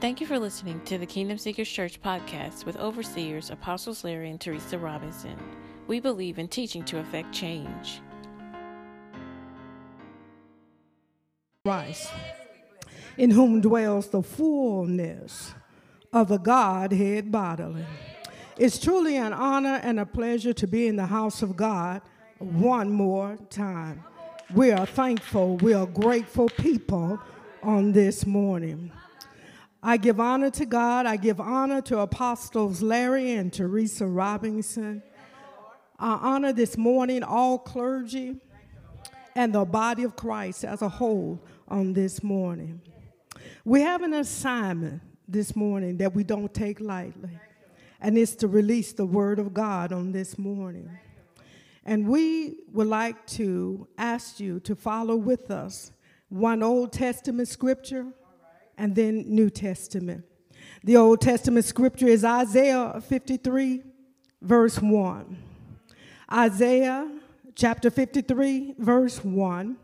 Thank 0.00 0.18
you 0.18 0.26
for 0.26 0.38
listening 0.38 0.80
to 0.86 0.96
the 0.96 1.04
Kingdom 1.04 1.36
Seekers 1.36 1.68
Church 1.68 2.00
podcast 2.00 2.64
with 2.64 2.78
overseers 2.78 3.50
Apostles 3.50 4.02
Larry 4.02 4.30
and 4.30 4.40
Teresa 4.40 4.78
Robinson. 4.78 5.36
We 5.88 6.00
believe 6.00 6.38
in 6.38 6.48
teaching 6.48 6.82
to 6.84 6.96
effect 6.96 7.34
change. 7.34 8.00
Christ, 11.66 12.10
in 13.18 13.30
whom 13.30 13.60
dwells 13.60 14.08
the 14.08 14.22
fullness 14.22 15.52
of 16.14 16.28
the 16.28 16.38
Godhead 16.38 17.30
bodily. 17.30 17.84
It's 18.56 18.78
truly 18.78 19.18
an 19.18 19.34
honor 19.34 19.80
and 19.82 20.00
a 20.00 20.06
pleasure 20.06 20.54
to 20.54 20.66
be 20.66 20.86
in 20.86 20.96
the 20.96 21.06
house 21.06 21.42
of 21.42 21.58
God 21.58 22.00
one 22.38 22.90
more 22.90 23.36
time. 23.50 24.02
We 24.54 24.72
are 24.72 24.86
thankful, 24.86 25.58
we 25.58 25.74
are 25.74 25.84
grateful 25.84 26.48
people 26.48 27.20
on 27.62 27.92
this 27.92 28.24
morning. 28.24 28.92
I 29.82 29.96
give 29.96 30.20
honor 30.20 30.50
to 30.50 30.66
God. 30.66 31.06
I 31.06 31.16
give 31.16 31.40
honor 31.40 31.80
to 31.82 32.00
Apostles 32.00 32.82
Larry 32.82 33.32
and 33.32 33.50
Teresa 33.50 34.06
Robinson. 34.06 35.02
I 35.98 36.18
honor 36.20 36.52
this 36.52 36.76
morning 36.76 37.22
all 37.22 37.58
clergy 37.58 38.36
and 39.34 39.54
the 39.54 39.64
body 39.64 40.02
of 40.02 40.16
Christ 40.16 40.64
as 40.64 40.82
a 40.82 40.88
whole 40.88 41.42
on 41.68 41.94
this 41.94 42.22
morning. 42.22 42.82
We 43.64 43.80
have 43.80 44.02
an 44.02 44.12
assignment 44.12 45.00
this 45.26 45.56
morning 45.56 45.96
that 45.98 46.14
we 46.14 46.24
don't 46.24 46.52
take 46.52 46.80
lightly, 46.80 47.38
and 48.00 48.18
it's 48.18 48.34
to 48.36 48.48
release 48.48 48.92
the 48.92 49.06
Word 49.06 49.38
of 49.38 49.54
God 49.54 49.92
on 49.92 50.12
this 50.12 50.36
morning. 50.36 50.90
And 51.86 52.06
we 52.06 52.58
would 52.72 52.86
like 52.86 53.26
to 53.28 53.86
ask 53.96 54.40
you 54.40 54.60
to 54.60 54.74
follow 54.74 55.16
with 55.16 55.50
us 55.50 55.92
one 56.28 56.62
Old 56.62 56.92
Testament 56.92 57.48
scripture 57.48 58.06
and 58.80 58.94
then 58.94 59.24
New 59.26 59.50
Testament. 59.50 60.24
The 60.82 60.96
Old 60.96 61.20
Testament 61.20 61.66
scripture 61.66 62.06
is 62.06 62.24
Isaiah 62.24 63.02
53, 63.06 63.82
verse 64.40 64.80
1. 64.80 65.36
Isaiah 66.32 67.10
chapter 67.54 67.90
53, 67.90 68.76
verse 68.78 69.22
1. 69.22 69.76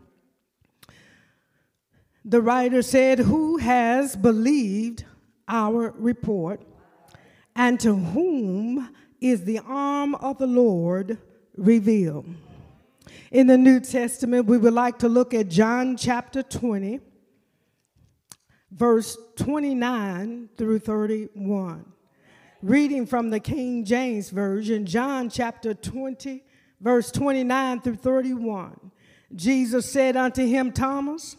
The 2.25 2.41
writer 2.41 2.81
said, 2.81 3.19
Who 3.19 3.57
has 3.57 4.15
believed 4.15 5.05
our 5.47 5.93
report, 5.95 6.61
and 7.55 7.79
to 7.81 7.95
whom 7.95 8.89
is 9.21 9.43
the 9.43 9.59
arm 9.59 10.15
of 10.15 10.39
the 10.39 10.47
Lord 10.47 11.19
revealed? 11.55 12.25
In 13.29 13.45
the 13.45 13.59
New 13.59 13.79
Testament, 13.79 14.47
we 14.47 14.57
would 14.57 14.73
like 14.73 14.97
to 14.99 15.07
look 15.07 15.35
at 15.35 15.49
John 15.49 15.97
chapter 15.97 16.41
20, 16.41 17.01
verse 18.71 19.17
29 19.37 20.49
through 20.57 20.79
31. 20.79 21.85
Reading 22.61 23.05
from 23.05 23.29
the 23.29 23.39
King 23.39 23.85
James 23.85 24.29
Version, 24.29 24.85
John 24.85 25.29
chapter 25.29 25.73
20, 25.73 26.43
verse 26.81 27.11
29 27.11 27.81
through 27.81 27.95
31. 27.95 28.91
Jesus 29.35 29.91
said 29.91 30.15
unto 30.15 30.45
him, 30.45 30.71
Thomas, 30.71 31.35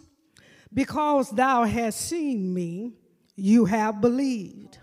because 0.72 1.30
thou 1.30 1.64
hast 1.64 2.00
seen 2.00 2.52
me, 2.52 2.92
you 3.34 3.64
have 3.64 4.00
believed. 4.00 4.78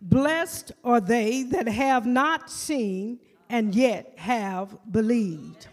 Blessed 0.00 0.72
are 0.84 1.00
they 1.00 1.42
that 1.44 1.66
have 1.66 2.06
not 2.06 2.50
seen 2.50 3.18
and 3.50 3.74
yet 3.74 4.14
have 4.16 4.76
believed. 4.90 5.66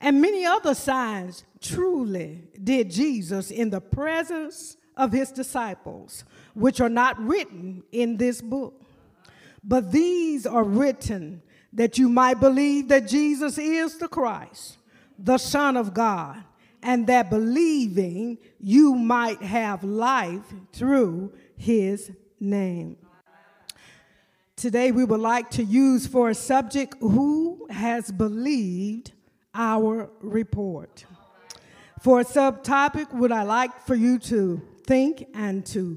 And 0.00 0.22
many 0.22 0.46
other 0.46 0.74
signs 0.74 1.44
truly 1.60 2.44
did 2.62 2.90
Jesus 2.90 3.50
in 3.50 3.70
the 3.70 3.80
presence 3.80 4.76
of 5.00 5.12
his 5.12 5.32
disciples, 5.32 6.24
which 6.52 6.78
are 6.78 6.90
not 6.90 7.18
written 7.18 7.82
in 7.90 8.18
this 8.18 8.42
book. 8.42 8.74
But 9.64 9.92
these 9.92 10.46
are 10.46 10.62
written 10.62 11.42
that 11.72 11.96
you 11.96 12.08
might 12.08 12.38
believe 12.38 12.88
that 12.88 13.08
Jesus 13.08 13.56
is 13.56 13.96
the 13.96 14.08
Christ, 14.08 14.76
the 15.18 15.38
Son 15.38 15.78
of 15.78 15.94
God, 15.94 16.44
and 16.82 17.06
that 17.06 17.30
believing 17.30 18.36
you 18.58 18.94
might 18.94 19.40
have 19.42 19.82
life 19.82 20.52
through 20.72 21.32
his 21.56 22.10
name. 22.38 22.98
Today, 24.56 24.92
we 24.92 25.04
would 25.04 25.20
like 25.20 25.48
to 25.52 25.64
use 25.64 26.06
for 26.06 26.28
a 26.28 26.34
subject 26.34 26.94
who 27.00 27.66
has 27.70 28.12
believed 28.12 29.12
our 29.54 30.10
report. 30.20 31.06
For 32.00 32.20
a 32.20 32.24
subtopic, 32.24 33.14
would 33.14 33.32
I 33.32 33.44
like 33.44 33.86
for 33.86 33.94
you 33.94 34.18
to 34.18 34.60
think 34.90 35.28
and 35.34 35.64
to 35.64 35.96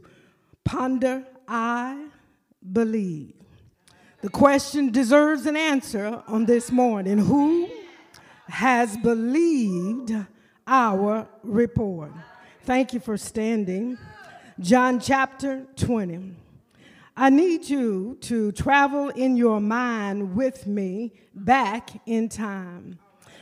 ponder, 0.64 1.26
I 1.48 2.10
believe. 2.74 3.34
The 4.22 4.30
question 4.30 4.92
deserves 4.92 5.48
an 5.48 5.58
answer 5.58 6.22
on 6.28 6.46
this 6.46 6.72
morning. 6.72 7.18
Who 7.18 7.68
has 8.48 8.96
believed 8.98 10.14
our 10.68 11.28
report? 11.42 12.12
Thank 12.66 12.94
you 12.94 13.00
for 13.00 13.18
standing. 13.18 13.98
John 14.60 15.00
chapter 15.00 15.66
20. 15.76 16.36
I 17.18 17.32
need 17.32 17.68
you 17.68 18.20
to 18.22 18.52
travel 18.52 19.10
in 19.10 19.36
your 19.36 19.60
mind 19.60 20.36
with 20.36 20.68
me 20.68 21.14
back 21.34 21.90
in 22.06 22.30
time. 22.30 23.00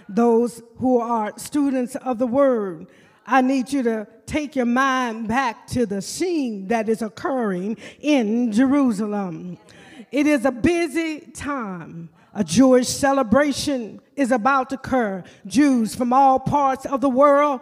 Those 0.08 0.64
who 0.78 1.00
are 1.00 1.34
students 1.38 1.98
of 1.98 2.20
the 2.20 2.28
word, 2.28 2.88
I 3.26 3.42
need 3.42 3.72
you 3.72 3.84
to 3.84 4.08
take 4.26 4.56
your 4.56 4.66
mind 4.66 5.28
back 5.28 5.68
to 5.68 5.86
the 5.86 6.02
scene 6.02 6.68
that 6.68 6.90
is 6.90 7.02
occurring 7.02 7.78
in 8.00 8.52
Jerusalem. 8.52 9.58
It 10.12 10.28
is 10.28 10.46
a 10.46 10.52
busy 10.52 11.20
time. 11.32 12.10
A 12.34 12.44
Jewish 12.44 12.88
celebration 12.88 14.00
is 14.16 14.32
about 14.32 14.70
to 14.70 14.76
occur. 14.76 15.24
Jews 15.46 15.96
from 15.96 16.14
all 16.14 16.40
parts 16.40 16.86
of 16.86 17.02
the 17.02 17.10
world 17.10 17.62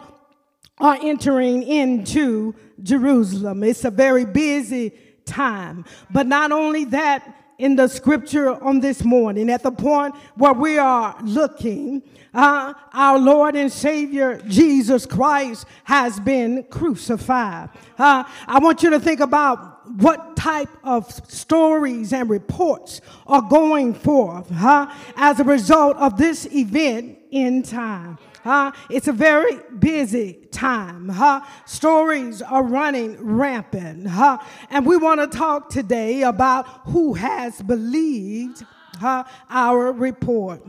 are 0.78 0.98
entering 1.02 1.62
into 1.62 2.54
Jerusalem. 2.82 3.62
It's 3.62 3.84
a 3.84 3.90
very 3.90 4.24
busy 4.24 4.92
time. 5.26 5.84
But 6.10 6.26
not 6.26 6.52
only 6.52 6.84
that, 6.86 7.39
in 7.60 7.76
the 7.76 7.86
scripture 7.88 8.50
on 8.64 8.80
this 8.80 9.04
morning, 9.04 9.50
at 9.50 9.62
the 9.62 9.70
point 9.70 10.16
where 10.34 10.54
we 10.54 10.78
are 10.78 11.14
looking, 11.22 12.02
uh, 12.32 12.72
our 12.94 13.18
Lord 13.18 13.54
and 13.54 13.70
Savior 13.70 14.40
Jesus 14.48 15.04
Christ 15.04 15.66
has 15.84 16.18
been 16.18 16.64
crucified. 16.70 17.68
Uh, 17.98 18.24
I 18.46 18.58
want 18.60 18.82
you 18.82 18.88
to 18.90 18.98
think 18.98 19.20
about 19.20 19.86
what 19.98 20.36
type 20.36 20.70
of 20.82 21.10
stories 21.30 22.14
and 22.14 22.30
reports 22.30 23.02
are 23.26 23.42
going 23.42 23.92
forth 23.92 24.48
huh, 24.48 24.90
as 25.16 25.38
a 25.38 25.44
result 25.44 25.98
of 25.98 26.16
this 26.16 26.46
event 26.46 27.18
in 27.30 27.62
time. 27.62 28.18
Uh, 28.44 28.72
it's 28.88 29.08
a 29.08 29.12
very 29.12 29.58
busy 29.78 30.34
time. 30.50 31.08
Huh? 31.08 31.42
Stories 31.66 32.42
are 32.42 32.62
running 32.62 33.16
rampant. 33.20 34.08
Huh? 34.08 34.38
And 34.70 34.86
we 34.86 34.96
want 34.96 35.20
to 35.20 35.38
talk 35.38 35.68
today 35.68 36.22
about 36.22 36.66
who 36.86 37.14
has 37.14 37.60
believed 37.62 38.64
huh, 38.98 39.24
our 39.48 39.92
report. 39.92 40.66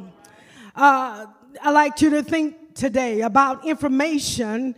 Uh, 0.75 1.27
I'd 1.61 1.71
like 1.71 2.01
you 2.01 2.09
to 2.11 2.23
think 2.23 2.75
today 2.75 3.21
about 3.21 3.65
information, 3.65 4.75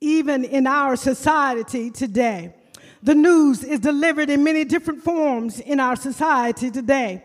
even 0.00 0.44
in 0.44 0.66
our 0.66 0.96
society 0.96 1.90
today. 1.90 2.54
The 3.02 3.14
news 3.14 3.64
is 3.64 3.80
delivered 3.80 4.28
in 4.28 4.44
many 4.44 4.64
different 4.64 5.02
forms 5.02 5.58
in 5.58 5.80
our 5.80 5.96
society 5.96 6.70
today. 6.70 7.24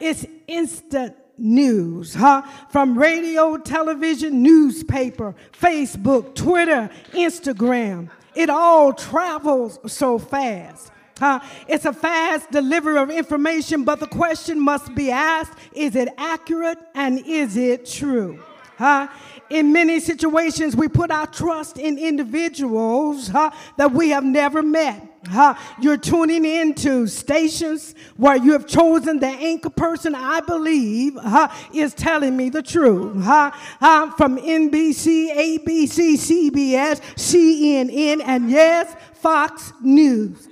It's 0.00 0.26
instant 0.48 1.14
news, 1.38 2.14
huh? 2.14 2.42
From 2.70 2.98
radio, 2.98 3.56
television, 3.56 4.42
newspaper, 4.42 5.34
Facebook, 5.52 6.34
Twitter, 6.34 6.90
Instagram. 7.12 8.10
It 8.34 8.50
all 8.50 8.92
travels 8.92 9.78
so 9.92 10.18
fast. 10.18 10.90
Huh? 11.18 11.40
It's 11.68 11.84
a 11.84 11.92
fast 11.92 12.50
delivery 12.50 12.98
of 12.98 13.10
information, 13.10 13.84
but 13.84 14.00
the 14.00 14.06
question 14.06 14.58
must 14.58 14.94
be 14.94 15.10
asked 15.10 15.56
is 15.72 15.94
it 15.94 16.08
accurate 16.16 16.78
and 16.94 17.24
is 17.26 17.56
it 17.56 17.86
true? 17.86 18.42
Huh? 18.76 19.08
In 19.50 19.72
many 19.72 20.00
situations, 20.00 20.74
we 20.74 20.88
put 20.88 21.10
our 21.10 21.26
trust 21.26 21.78
in 21.78 21.98
individuals 21.98 23.28
huh, 23.28 23.50
that 23.76 23.92
we 23.92 24.08
have 24.08 24.24
never 24.24 24.62
met. 24.62 25.11
Huh? 25.28 25.54
You're 25.80 25.98
tuning 25.98 26.44
into 26.44 27.06
stations 27.06 27.94
where 28.16 28.36
you 28.36 28.52
have 28.52 28.66
chosen 28.66 29.20
the 29.20 29.28
anchor 29.28 29.70
person 29.70 30.14
I 30.14 30.40
believe 30.40 31.14
huh, 31.14 31.48
is 31.72 31.94
telling 31.94 32.36
me 32.36 32.50
the 32.50 32.62
truth. 32.62 33.22
Huh? 33.22 33.52
Huh? 33.52 34.10
From 34.16 34.36
NBC, 34.36 35.32
ABC, 35.32 36.14
CBS, 36.14 37.00
CNN, 37.14 38.22
and 38.24 38.50
yes, 38.50 38.94
Fox 39.14 39.72
News. 39.80 40.48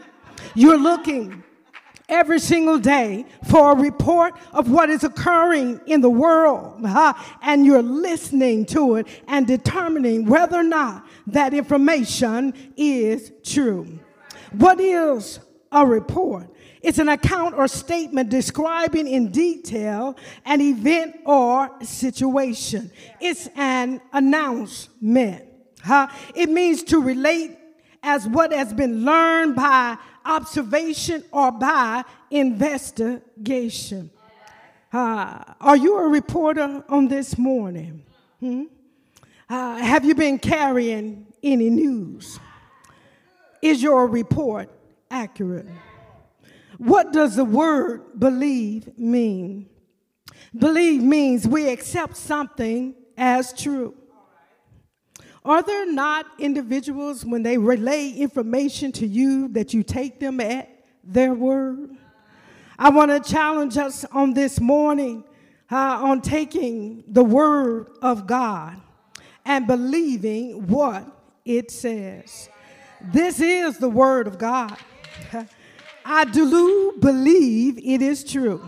You're 0.55 0.78
looking 0.78 1.43
every 2.08 2.38
single 2.38 2.78
day 2.78 3.25
for 3.49 3.72
a 3.72 3.76
report 3.76 4.34
of 4.52 4.70
what 4.70 4.90
is 4.90 5.05
occurring 5.05 5.81
in 5.87 6.00
the 6.00 6.11
world, 6.11 6.84
huh? 6.84 7.14
and 7.43 7.64
you're 7.64 7.82
listening 7.82 8.67
to 8.67 8.96
it 8.96 9.06
and 9.28 9.46
determining 9.46 10.26
whether 10.26 10.58
or 10.58 10.64
not 10.64 11.06
that 11.26 11.55
information 11.55 12.52
is 12.76 13.32
true. 13.44 13.99
What 14.52 14.81
is 14.81 15.41
a 15.70 15.87
report? 15.87 16.49
It's 16.82 16.99
an 16.99 17.08
account 17.08 17.55
or 17.55 17.69
statement 17.69 18.31
describing 18.31 19.06
in 19.06 19.31
detail 19.31 20.17
an 20.44 20.61
event 20.61 21.17
or 21.25 21.70
situation. 21.82 22.91
It's 23.20 23.49
an 23.55 24.00
announcement. 24.12 25.44
Huh? 25.82 26.08
It 26.35 26.49
means 26.49 26.82
to 26.85 27.00
relate 27.00 27.56
as 28.02 28.26
what 28.26 28.52
has 28.52 28.73
been 28.73 29.05
learned 29.05 29.56
by 29.56 29.99
observation 30.25 31.23
or 31.32 31.53
by 31.53 32.05
investigation. 32.31 34.11
Uh, 34.93 35.44
are 35.61 35.76
you 35.76 35.96
a 35.99 36.08
reporter 36.08 36.82
on 36.88 37.08
this 37.08 37.38
morning? 37.38 38.03
Hmm? 38.41 38.64
Uh, 39.49 39.76
have 39.76 40.05
you 40.05 40.14
been 40.14 40.38
carrying 40.38 41.26
any 41.43 41.70
news? 41.70 42.41
Is 43.62 43.83
your 43.83 44.07
report 44.07 44.71
accurate? 45.11 45.67
What 46.79 47.12
does 47.12 47.37
the 47.37 47.45
word 47.45 48.19
believe 48.19 48.97
mean? 48.99 49.69
Believe 50.57 51.03
means 51.03 51.47
we 51.47 51.69
accept 51.69 52.17
something 52.17 52.95
as 53.17 53.53
true. 53.53 53.95
Are 55.45 55.62
there 55.62 55.91
not 55.91 56.27
individuals 56.39 57.25
when 57.25 57.43
they 57.43 57.57
relay 57.57 58.11
information 58.11 58.93
to 58.93 59.07
you 59.07 59.49
that 59.49 59.73
you 59.73 59.83
take 59.83 60.21
them 60.21 60.41
at 60.41 60.69
their 61.03 61.33
word? 61.33 61.97
I 62.79 62.91
want 62.91 63.11
to 63.11 63.31
challenge 63.31 63.79
us 63.79 64.05
on 64.06 64.35
this 64.35 64.61
morning 64.61 65.25
uh, 65.71 66.01
on 66.03 66.21
taking 66.21 67.05
the 67.09 67.25
word 67.25 67.89
of 68.03 68.27
God 68.27 68.81
and 69.45 69.67
believing 69.67 70.67
what 70.67 71.06
it 71.45 71.71
says. 71.71 72.50
This 73.02 73.41
is 73.41 73.79
the 73.79 73.88
word 73.88 74.26
of 74.26 74.38
God. 74.38 74.76
I 76.05 76.25
do 76.25 76.94
believe 77.00 77.79
it 77.79 78.02
is 78.02 78.25
true. 78.25 78.62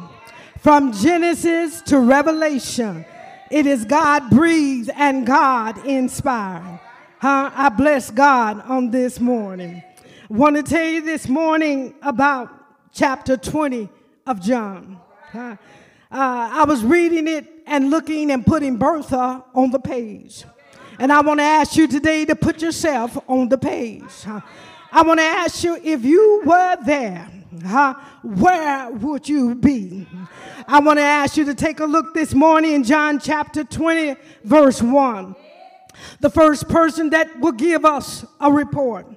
From 0.59 0.93
Genesis 0.93 1.83
to 1.83 1.99
Revelation, 1.99 3.05
it 3.51 3.67
is 3.67 3.85
God 3.85 4.31
breathed 4.31 4.91
and 4.95 5.27
God 5.27 5.85
inspired. 5.85 6.81
Huh? 7.19 7.51
I 7.55 7.69
bless 7.69 8.11
God 8.11 8.63
on 8.63 8.91
this 8.91 9.21
morning. 9.21 9.83
Want 10.29 10.57
to 10.57 10.63
tell 10.63 10.87
you 10.87 11.03
this 11.03 11.29
morning 11.29 11.95
about 12.03 12.49
chapter 12.93 13.37
20 13.37 13.89
of 14.27 14.41
John. 14.41 14.99
Uh, 15.35 15.57
I 16.11 16.65
was 16.67 16.85
reading 16.85 17.29
it 17.29 17.47
and 17.67 17.91
looking 17.91 18.31
and 18.31 18.45
putting 18.45 18.77
Bertha 18.77 19.45
on 19.55 19.71
the 19.71 19.79
page. 19.79 20.45
And 21.03 21.13
I 21.13 21.21
want 21.21 21.41
to 21.41 21.45
ask 21.45 21.75
you 21.75 21.89
today 21.89 22.25
to 22.27 22.37
put 22.37 22.63
yourself 22.63 23.19
on 23.27 23.49
the 23.49 23.59
page. 23.59 24.05
I 24.93 25.03
want 25.03 25.19
to 25.19 25.25
ask 25.25 25.65
you 25.65 25.77
if 25.83 26.05
you 26.05 26.43
were 26.45 26.77
there, 26.87 27.29
huh, 27.67 27.95
where 28.23 28.89
would 28.89 29.29
you 29.29 29.57
be? 29.57 30.07
I 30.69 30.79
want 30.79 31.01
to 31.01 31.03
ask 31.03 31.37
you 31.37 31.45
to 31.47 31.55
take 31.55 31.81
a 31.81 31.87
look 31.87 32.15
this 32.15 32.35
morning 32.35 32.75
in 32.75 32.85
John 32.85 33.19
chapter 33.19 33.65
20, 33.65 34.15
verse 34.45 34.81
1. 34.81 35.35
The 36.21 36.31
first 36.31 36.69
person 36.69 37.11
that 37.11 37.41
will 37.41 37.51
give 37.51 37.85
us 37.85 38.25
a 38.39 38.53
report 38.53 39.09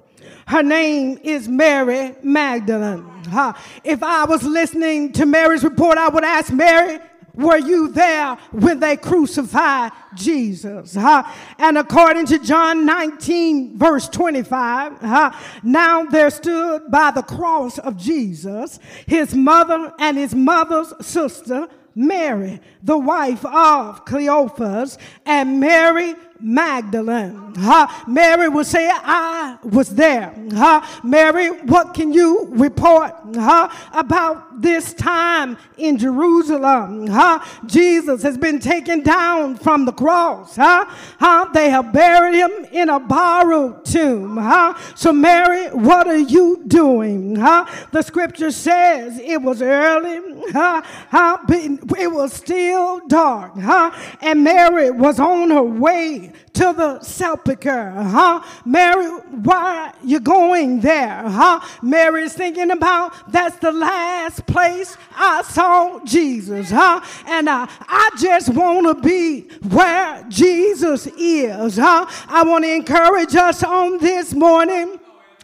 her 0.46 0.62
name 0.62 1.18
is 1.24 1.48
Mary 1.48 2.14
Magdalene. 2.22 3.04
Huh? 3.28 3.52
If 3.82 4.02
I 4.02 4.24
was 4.24 4.44
listening 4.44 5.12
to 5.14 5.26
Mary's 5.26 5.64
report, 5.64 5.98
I 5.98 6.08
would 6.08 6.22
ask 6.22 6.52
Mary, 6.52 7.00
were 7.36 7.58
you 7.58 7.88
there 7.88 8.36
when 8.52 8.80
they 8.80 8.96
crucified 8.96 9.92
Jesus? 10.14 10.94
Huh? 10.94 11.24
And 11.58 11.78
according 11.78 12.26
to 12.26 12.38
John 12.38 12.86
19, 12.86 13.78
verse 13.78 14.08
25, 14.08 14.98
huh, 15.00 15.32
now 15.62 16.04
there 16.04 16.30
stood 16.30 16.90
by 16.90 17.10
the 17.10 17.22
cross 17.22 17.78
of 17.78 17.96
Jesus 17.96 18.78
his 19.06 19.34
mother 19.34 19.92
and 19.98 20.16
his 20.16 20.34
mother's 20.34 20.92
sister, 21.04 21.68
Mary, 21.94 22.60
the 22.82 22.98
wife 22.98 23.44
of 23.44 24.04
Cleophas, 24.04 24.98
and 25.24 25.60
Mary 25.60 26.14
Magdalene. 26.40 27.54
Huh? 27.56 27.86
Mary 28.06 28.48
will 28.48 28.64
say, 28.64 28.90
I 28.92 29.58
was 29.62 29.94
there. 29.94 30.34
Huh? 30.52 30.82
Mary, 31.02 31.48
what 31.48 31.94
can 31.94 32.12
you 32.12 32.48
report 32.50 33.12
huh? 33.34 33.68
about 33.92 34.60
this 34.60 34.92
time 34.92 35.56
in 35.78 35.96
Jerusalem? 35.96 37.06
Huh? 37.06 37.44
Jesus 37.64 38.22
has 38.22 38.36
been 38.36 38.58
taken 38.58 39.02
down 39.02 39.56
from 39.56 39.84
the 39.84 39.92
cross. 39.92 40.56
Huh? 40.56 40.84
Huh? 41.18 41.48
They 41.54 41.70
have 41.70 41.92
buried 41.92 42.34
him 42.34 42.50
in 42.72 42.90
a 42.90 43.00
borrowed 43.00 43.84
tomb. 43.84 44.36
Huh? 44.36 44.74
So, 44.94 45.12
Mary, 45.12 45.68
what 45.68 46.06
are 46.06 46.16
you 46.16 46.62
doing? 46.66 47.36
Huh? 47.36 47.66
The 47.92 48.02
scripture 48.02 48.50
says 48.50 49.18
it 49.18 49.40
was 49.40 49.62
early. 49.62 50.20
Huh? 50.52 50.82
Huh? 51.10 51.38
It 51.48 52.12
was 52.12 52.32
still 52.32 53.06
dark. 53.08 53.56
Huh? 53.58 53.90
And 54.20 54.44
Mary 54.44 54.90
was 54.90 55.18
on 55.18 55.50
her 55.50 55.62
way 55.62 56.25
to 56.54 56.72
the 56.72 57.00
sepulchre, 57.00 57.90
huh? 57.90 58.42
Mary, 58.64 59.06
why 59.06 59.88
are 59.88 59.94
you 60.04 60.20
going 60.20 60.80
there, 60.80 61.22
huh? 61.22 61.60
Mary's 61.82 62.34
thinking 62.34 62.70
about 62.70 63.30
that's 63.30 63.56
the 63.56 63.72
last 63.72 64.46
place 64.46 64.96
I 65.16 65.42
saw 65.42 66.00
Jesus, 66.04 66.70
huh? 66.70 67.00
And 67.26 67.48
uh, 67.48 67.66
I 67.68 68.10
just 68.18 68.48
want 68.50 68.86
to 68.86 68.94
be 69.02 69.42
where 69.68 70.24
Jesus 70.28 71.06
is, 71.06 71.76
huh? 71.76 72.06
I 72.28 72.42
want 72.44 72.64
to 72.64 72.72
encourage 72.72 73.34
us 73.34 73.62
on 73.62 73.98
this 73.98 74.34
morning 74.34 74.98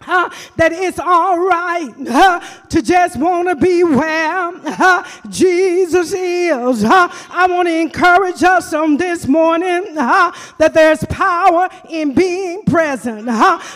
uh, 0.07 0.31
that 0.57 0.73
it's 0.73 0.99
all 0.99 1.39
right 1.39 1.93
uh, 2.09 2.41
to 2.69 2.83
just 2.83 3.17
want 3.17 3.49
to 3.49 3.57
be 3.57 3.85
where 3.85 4.51
uh, 4.65 5.09
Jesus 5.29 6.13
is. 6.13 6.85
I 6.85 7.47
want 7.49 7.69
to 7.69 7.77
encourage 7.77 8.43
us 8.43 8.73
on 8.73 8.97
this 8.97 9.27
morning 9.27 9.95
that 9.95 10.73
there's 10.75 11.05
power 11.05 11.69
in 11.91 12.15
being 12.15 12.63
present. 12.65 13.27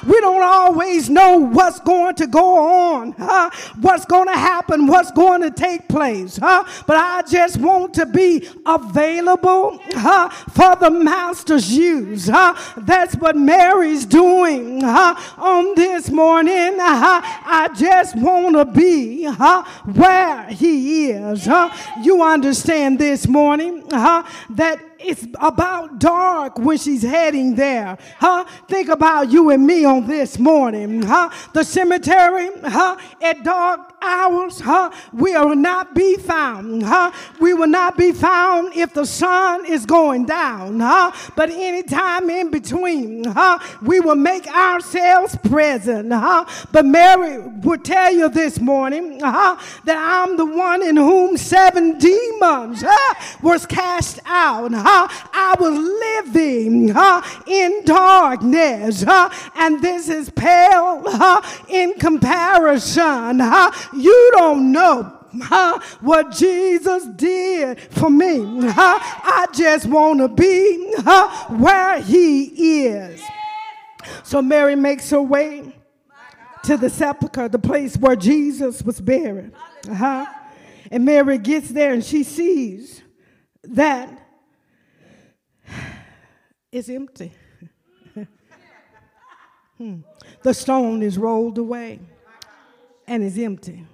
we 0.07 0.21
don't 0.21 0.43
always 0.43 1.09
know 1.09 1.39
what's 1.39 1.81
going 1.81 2.15
to 2.17 2.27
go 2.27 2.95
on, 2.95 3.13
what's 3.81 4.05
going 4.05 4.27
to 4.27 4.39
happen, 4.39 4.87
what's 4.87 5.11
going 5.13 5.43
to 5.43 5.51
take 5.51 5.89
place. 5.89 6.39
but 6.39 6.65
I 6.89 7.23
just 7.29 7.59
want 7.59 7.95
to 7.95 8.07
be 8.07 8.49
available 8.65 9.79
for 9.79 10.77
the 10.77 10.91
Master's 10.91 11.71
use. 11.71 12.27
that's 12.27 13.15
what 13.17 13.37
Mary's 13.37 14.05
doing 14.07 14.83
on 14.85 15.75
this 15.75 16.11
morning, 16.17 16.81
uh, 16.81 17.21
I 17.21 17.69
just 17.77 18.17
want 18.17 18.57
to 18.57 18.65
be 18.65 19.27
uh, 19.27 19.63
where 19.85 20.45
He 20.49 21.11
is. 21.11 21.47
Uh, 21.47 21.69
you 22.03 22.23
understand 22.23 22.99
this 22.99 23.29
morning 23.29 23.87
that 23.89 24.81
it's 24.99 25.27
about 25.41 25.99
dark 25.99 26.59
when 26.59 26.79
she's 26.79 27.03
heading 27.03 27.55
there. 27.55 27.99
Huh? 28.19 28.45
Think 28.67 28.89
about 28.89 29.31
you 29.31 29.51
and 29.51 29.67
me 29.67 29.85
on 29.85 30.07
this 30.07 30.39
morning. 30.39 31.03
Huh? 31.03 31.31
The 31.53 31.63
cemetery, 31.63 32.49
huh? 32.65 32.97
At 33.21 33.45
dark 33.45 33.96
huh? 34.61 34.91
We 35.13 35.33
will 35.33 35.57
not 35.57 35.95
be 35.95 36.17
found. 36.17 36.83
Huh? 36.83 37.13
We 37.41 37.55
will 37.55 37.67
not 37.67 37.97
be 37.97 38.13
found 38.13 38.75
if 38.75 38.93
the 38.95 39.05
sun 39.05 39.67
is 39.67 39.87
going 39.87 40.27
down. 40.27 40.81
Huh? 40.81 41.13
But 41.35 41.51
anytime 41.51 42.31
in 42.31 42.51
between, 42.51 43.25
huh? 43.25 43.59
We 43.83 44.01
will 44.01 44.17
make 44.17 44.47
ourselves 44.49 45.37
present. 45.49 46.13
Huh? 46.13 46.45
But 46.73 46.87
Mary 46.87 47.39
would 47.39 47.85
tell 47.85 48.13
you 48.13 48.29
this 48.29 48.61
morning, 48.61 49.21
huh? 49.21 49.57
That 49.85 49.99
I'm 49.99 50.37
the 50.37 50.47
one 50.47 50.83
in 50.83 50.97
whom 50.97 51.37
seven 51.37 51.99
demons 51.99 52.83
huh? 52.87 53.15
was 53.43 53.67
cast 53.67 54.21
out. 54.27 54.73
Huh? 54.73 55.09
I 55.33 55.55
was 55.59 55.75
living 55.77 56.95
in 57.47 57.85
darkness, 57.85 59.05
and 59.57 59.81
this 59.83 60.09
is 60.09 60.31
pale 60.31 61.05
in 61.69 61.95
comparison. 61.95 63.41
You 63.97 64.31
don't 64.35 64.73
know 64.73 65.17
uh, 65.51 65.81
what 66.01 66.33
Jesus 66.33 67.07
did 67.07 67.81
for 67.81 68.11
me. 68.11 68.41
Uh, 68.69 68.73
I 68.77 69.47
just 69.53 69.87
want 69.87 70.21
to 70.21 70.29
be 70.29 70.95
uh, 70.99 71.47
where 71.57 72.01
he 72.01 72.85
is. 72.87 73.23
So 74.23 74.43
Mary 74.43 74.77
makes 74.77 75.11
her 75.11 75.23
way 75.23 75.75
to 76.65 76.77
the 76.77 76.91
sepulchre, 76.91 77.49
the 77.49 77.59
place 77.59 77.97
where 77.97 78.17
Jesus 78.17 78.83
was 78.83 79.01
buried. 79.01 79.53
Uh-huh. 79.89 80.27
And 80.91 81.05
Mary 81.05 81.39
gets 81.39 81.69
there 81.71 81.93
and 81.93 82.05
she 82.05 82.23
sees 82.23 83.03
that 83.65 84.23
it's 86.71 86.89
empty. 86.89 87.33
hmm. 89.79 90.01
The 90.43 90.55
stone 90.55 91.03
is 91.03 91.19
rolled 91.19 91.59
away 91.59 92.01
and 93.07 93.23
is 93.23 93.39
empty. 93.39 93.85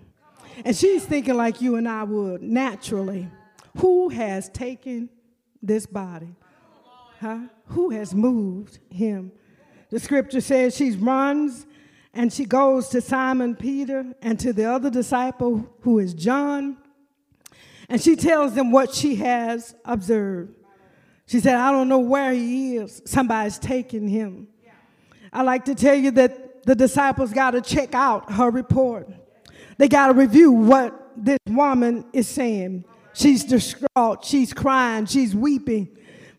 And 0.64 0.76
she's 0.76 1.04
thinking 1.04 1.35
like 1.35 1.61
you 1.61 1.76
and 1.76 1.88
I 1.88 2.04
would 2.04 2.42
naturally. 2.42 3.28
Who 3.78 4.11
has 4.11 4.49
taken 4.50 5.09
this 5.62 5.87
body? 5.87 6.35
Huh? 7.21 7.47
Who 7.66 7.90
has 7.90 8.14
moved 8.14 8.78
him? 8.90 9.33
The 9.90 10.00
scripture 10.00 10.40
says 10.40 10.76
she 10.76 10.92
runs 10.92 11.66
And 12.14 12.33
she 12.33 12.45
goes 12.45 12.88
to 12.90 13.00
Simon 13.00 13.57
Peter 13.57 14.12
and 14.21 14.38
to 14.40 14.52
the 14.52 14.64
other 14.64 14.90
disciple, 14.90 15.66
who 15.81 15.99
is 15.99 16.12
John, 16.12 16.76
and 17.88 18.00
she 18.00 18.16
tells 18.16 18.54
them 18.54 18.71
what 18.71 18.95
she 18.95 19.16
has 19.16 19.75
observed. 19.85 20.54
She 21.26 21.40
said, 21.40 21.57
I 21.57 21.71
don't 21.71 21.88
know 21.88 21.99
where 21.99 22.33
he 22.33 22.76
is. 22.76 23.02
Somebody's 23.04 23.59
taking 23.59 24.09
him. 24.09 24.49
I 25.33 25.42
like 25.42 25.64
to 25.66 25.75
tell 25.75 25.95
you 25.95 26.11
that 26.12 26.42
the 26.64 26.75
disciples 26.75 27.33
got 27.33 27.52
to 27.52 27.61
check 27.61 27.95
out 27.95 28.33
her 28.33 28.50
report. 28.50 29.09
They 29.78 29.88
got 29.88 30.09
to 30.09 30.14
review 30.14 30.52
what 30.52 31.12
this 31.16 31.38
woman 31.49 32.04
is 32.12 32.28
saying. 32.28 32.85
She's 33.14 33.45
distraught, 33.45 34.25
she's 34.25 34.52
crying, 34.52 35.07
she's 35.07 35.35
weeping. 35.35 35.88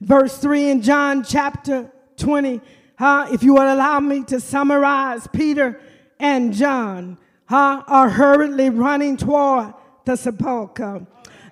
Verse 0.01 0.37
3 0.37 0.69
in 0.69 0.81
John 0.81 1.23
chapter 1.23 1.91
20, 2.17 2.61
huh? 2.97 3.27
If 3.31 3.43
you 3.43 3.53
would 3.53 3.67
allow 3.67 3.99
me 3.99 4.23
to 4.25 4.39
summarize, 4.39 5.27
Peter 5.27 5.79
and 6.19 6.53
John, 6.53 7.17
huh, 7.45 7.83
are 7.87 8.09
hurriedly 8.09 8.69
running 8.69 9.17
toward 9.17 9.73
the 10.05 10.15
sepulchre. 10.15 11.05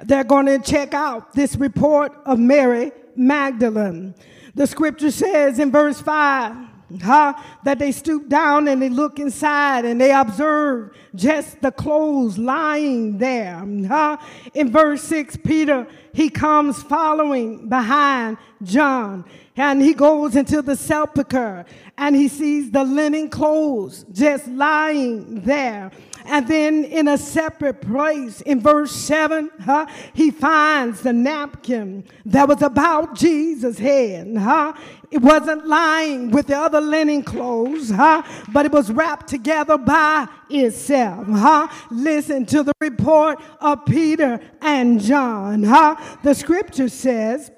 They're 0.03 0.23
going 0.23 0.47
to 0.47 0.59
check 0.59 0.93
out 0.93 1.33
this 1.33 1.55
report 1.55 2.13
of 2.25 2.39
Mary 2.39 2.91
Magdalene. 3.15 4.15
The 4.55 4.67
scripture 4.67 5.11
says 5.11 5.59
in 5.59 5.71
verse 5.71 6.01
5, 6.01 6.70
huh, 6.99 7.33
that 7.63 7.79
they 7.79 7.91
stoop 7.91 8.27
down 8.27 8.67
and 8.67 8.81
they 8.81 8.89
look 8.89 9.19
inside 9.19 9.85
and 9.85 9.99
they 9.99 10.11
observe 10.11 10.95
just 11.15 11.61
the 11.61 11.71
clothes 11.71 12.37
lying 12.37 13.17
there. 13.17 13.63
Huh? 13.87 14.17
In 14.53 14.71
verse 14.71 15.03
6, 15.03 15.37
Peter, 15.37 15.87
he 16.13 16.29
comes 16.29 16.81
following 16.83 17.69
behind 17.69 18.37
John 18.63 19.25
and 19.61 19.79
he 19.79 19.93
goes 19.93 20.35
into 20.35 20.63
the 20.63 20.75
sepulchre 20.75 21.65
and 21.95 22.15
he 22.15 22.27
sees 22.27 22.71
the 22.71 22.83
linen 22.83 23.29
clothes 23.29 24.07
just 24.11 24.47
lying 24.47 25.41
there. 25.41 25.91
And 26.25 26.47
then 26.47 26.83
in 26.83 27.07
a 27.07 27.15
separate 27.15 27.79
place, 27.79 28.41
in 28.41 28.59
verse 28.59 28.91
7, 28.91 29.51
huh, 29.63 29.85
he 30.13 30.31
finds 30.31 31.01
the 31.01 31.13
napkin 31.13 32.05
that 32.25 32.47
was 32.47 32.63
about 32.63 33.15
Jesus' 33.15 33.77
head. 33.77 34.35
Huh? 34.35 34.73
It 35.11 35.21
wasn't 35.21 35.67
lying 35.67 36.31
with 36.31 36.47
the 36.47 36.57
other 36.57 36.81
linen 36.81 37.21
clothes, 37.21 37.91
huh? 37.91 38.23
but 38.51 38.65
it 38.65 38.71
was 38.71 38.91
wrapped 38.91 39.27
together 39.27 39.77
by 39.77 40.27
itself. 40.49 41.27
Huh? 41.27 41.67
Listen 41.91 42.47
to 42.47 42.63
the 42.63 42.73
report 42.79 43.39
of 43.59 43.85
Peter 43.85 44.39
and 44.59 44.99
John. 44.99 45.61
Huh? 45.61 45.97
The 46.23 46.33
scripture 46.33 46.89
says, 46.89 47.51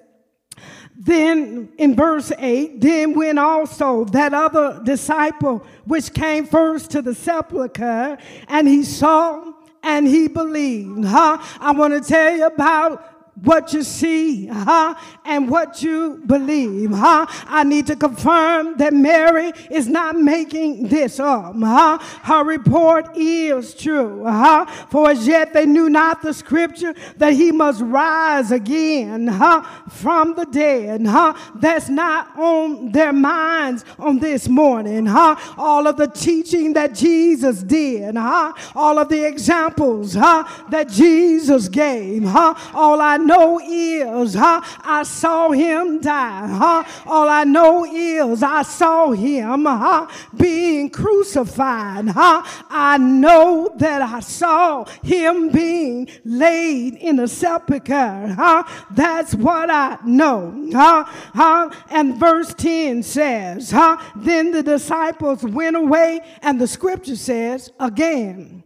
then 0.96 1.70
in 1.78 1.96
verse 1.96 2.32
8, 2.38 2.80
then 2.80 3.14
when 3.14 3.38
also 3.38 4.06
that 4.06 4.34
other 4.34 4.82
disciple 4.84 5.66
which 5.86 6.14
came 6.14 6.46
first 6.46 6.92
to 6.92 7.02
the 7.02 7.16
sepulchre 7.16 8.18
and 8.48 8.68
he 8.68 8.84
saw 8.84 9.54
and 9.84 10.08
he 10.08 10.28
believed. 10.28 11.06
Huh? 11.06 11.38
I 11.60 11.72
want 11.72 11.94
to 11.94 12.08
tell 12.08 12.36
you 12.36 12.46
about 12.46 13.13
what 13.42 13.74
you 13.74 13.82
see, 13.82 14.46
huh? 14.46 14.94
And 15.26 15.50
what 15.50 15.82
you 15.82 16.22
believe, 16.26 16.92
huh? 16.92 17.26
I 17.48 17.64
need 17.64 17.88
to 17.88 17.96
confirm 17.96 18.78
that 18.78 18.94
Mary 18.94 19.52
is 19.72 19.88
not 19.88 20.16
making 20.16 20.88
this 20.88 21.20
up, 21.20 21.56
huh? 21.58 21.98
Her 21.98 22.44
report 22.44 23.18
is 23.18 23.74
true, 23.74 24.24
huh? 24.24 24.66
For 24.92 25.10
as 25.10 25.28
yet 25.28 25.52
they 25.52 25.66
knew 25.66 25.90
not 25.90 26.22
the 26.22 26.34
scripture 26.34 26.94
that 27.18 27.34
he 27.34 27.52
must 27.52 27.82
rise 27.82 28.52
again, 28.52 29.28
huh? 29.28 29.64
From 29.90 30.36
the 30.36 30.46
dead, 30.46 31.06
huh? 31.06 31.34
That's 31.56 31.90
not 31.90 32.38
on 32.38 32.92
their 32.92 33.14
minds 33.14 33.84
on 33.98 34.20
this 34.20 34.48
morning, 34.48 35.08
huh? 35.08 35.36
All 35.58 35.88
of 35.88 35.98
the 35.98 36.08
teaching 36.08 36.74
that 36.74 36.94
Jesus 36.94 37.64
did, 37.64 38.16
huh? 38.16 38.54
All 38.76 39.00
of 39.00 39.10
the 39.10 39.26
examples, 39.26 40.14
huh? 40.14 40.44
That 40.70 40.88
Jesus 40.90 41.68
gave, 41.68 42.26
huh? 42.26 42.54
All 42.76 43.02
I 43.02 43.23
know 43.24 43.60
is, 43.60 44.34
huh, 44.34 44.62
I 44.84 45.04
saw 45.04 45.52
him 45.52 46.00
die. 46.00 46.48
Huh? 46.48 46.84
All 47.06 47.30
I 47.30 47.44
know 47.44 47.86
is 47.86 48.44
I 48.44 48.62
saw 48.64 49.12
him 49.12 49.66
huh, 49.66 50.08
being 50.36 50.90
crucified. 50.90 52.10
Huh? 52.10 52.44
I 52.70 52.98
know 52.98 53.74
that 53.78 54.02
I 54.02 54.20
saw 54.20 54.86
him 55.04 55.50
being 55.50 56.10
laid 56.24 56.96
in 56.96 57.20
a 57.20 57.28
sepulchre. 57.28 58.36
Huh? 58.38 58.64
That's 58.92 59.36
what 59.36 59.70
I 59.70 59.98
know. 60.06 60.70
Huh? 60.72 61.04
Huh? 61.06 61.70
And 61.90 62.18
verse 62.18 62.54
10 62.54 63.04
says, 63.04 63.72
huh, 63.72 63.98
Then 64.16 64.52
the 64.52 64.64
disciples 64.64 65.44
went 65.44 65.76
away, 65.76 66.22
and 66.42 66.60
the 66.60 66.68
scripture 66.68 67.16
says, 67.16 67.72
again, 67.80 68.64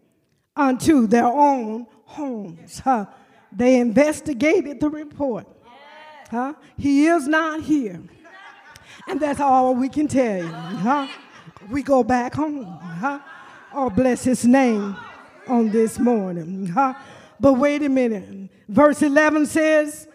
unto 0.55 1.07
their 1.07 1.27
own 1.27 1.87
homes. 2.05 2.79
Huh? 2.79 3.05
They 3.51 3.79
investigated 3.79 4.79
the 4.79 4.89
report. 4.89 5.47
Huh? 6.29 6.53
He 6.77 7.07
is 7.07 7.27
not 7.27 7.61
here. 7.61 8.01
And 9.07 9.19
that's 9.19 9.39
all 9.39 9.73
we 9.75 9.89
can 9.89 10.07
tell 10.07 10.37
you. 10.39 10.47
Huh? 10.47 11.07
We 11.69 11.81
go 11.81 12.03
back 12.03 12.33
home. 12.33 12.65
Huh? 12.65 13.19
Oh, 13.73 13.89
bless 13.89 14.23
his 14.23 14.45
name 14.45 14.95
on 15.47 15.69
this 15.69 15.97
morning. 15.97 16.67
Huh? 16.67 16.93
But 17.39 17.53
wait 17.53 17.83
a 17.83 17.89
minute. 17.89 18.49
Verse 18.67 19.01
11 19.01 19.45
says, 19.45 20.07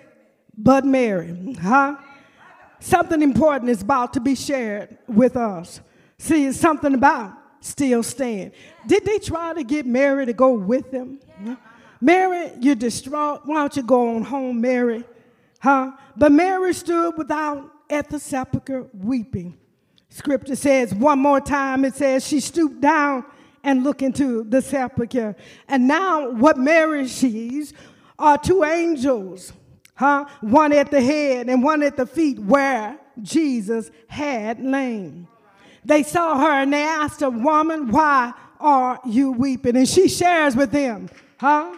But 0.56 0.84
Mary. 0.84 1.54
Huh? 1.60 1.96
Something 2.80 3.22
important 3.22 3.70
is 3.70 3.80
about 3.80 4.12
to 4.14 4.20
be 4.20 4.34
shared 4.34 4.98
with 5.06 5.36
us. 5.36 5.80
See, 6.18 6.46
it's 6.46 6.58
something 6.58 6.94
about 6.94 7.32
still 7.60 8.02
staying. 8.02 8.52
Did 8.86 9.04
they 9.04 9.18
try 9.18 9.54
to 9.54 9.62
get 9.62 9.86
Mary 9.86 10.26
to 10.26 10.32
go 10.32 10.52
with 10.52 10.90
them? 10.90 11.20
Mary, 12.02 12.50
you're 12.61 12.75
distraught. 12.75 13.42
Why 13.44 13.61
don't 13.61 13.76
you 13.76 13.85
go 13.85 14.16
on 14.16 14.23
home, 14.23 14.61
Mary? 14.61 15.04
Huh? 15.61 15.92
But 16.16 16.32
Mary 16.32 16.75
stood 16.75 17.16
without 17.16 17.71
at 17.88 18.11
the 18.11 18.18
sepulchre 18.18 18.88
weeping. 18.92 19.56
Scripture 20.09 20.56
says 20.56 20.92
one 20.92 21.21
more 21.21 21.40
time, 21.40 21.85
it 21.85 21.94
says 21.94 22.26
she 22.26 22.40
stooped 22.40 22.80
down 22.80 23.25
and 23.62 23.85
looked 23.85 24.02
into 24.02 24.42
the 24.42 24.61
sepulchre. 24.61 25.37
And 25.68 25.87
now 25.87 26.28
what 26.30 26.59
Mary 26.59 27.06
sees 27.06 27.73
are 28.18 28.37
two 28.37 28.64
angels, 28.64 29.52
huh? 29.94 30.25
One 30.40 30.73
at 30.73 30.90
the 30.90 31.00
head 31.00 31.49
and 31.49 31.62
one 31.62 31.85
at 31.85 31.97
the 31.97 32.06
feet 32.06 32.40
where 32.40 32.99
Jesus 33.23 33.92
had 34.09 34.61
lain. 34.61 35.28
They 35.85 36.02
saw 36.02 36.37
her 36.37 36.62
and 36.62 36.73
they 36.73 36.82
asked 36.82 37.21
her, 37.21 37.30
Woman, 37.30 37.92
why 37.92 38.32
are 38.59 38.99
you 39.06 39.30
weeping? 39.30 39.76
And 39.76 39.88
she 39.88 40.09
shares 40.09 40.56
with 40.56 40.73
them, 40.73 41.09
huh? 41.38 41.76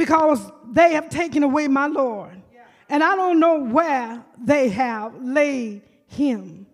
Because 0.00 0.50
they 0.66 0.94
have 0.94 1.10
taken 1.10 1.42
away 1.42 1.68
my 1.68 1.86
Lord. 1.86 2.40
And 2.88 3.04
I 3.04 3.16
don't 3.16 3.38
know 3.38 3.60
where 3.60 4.24
they 4.42 4.70
have 4.70 5.14
laid 5.22 5.82
him. 6.06 6.66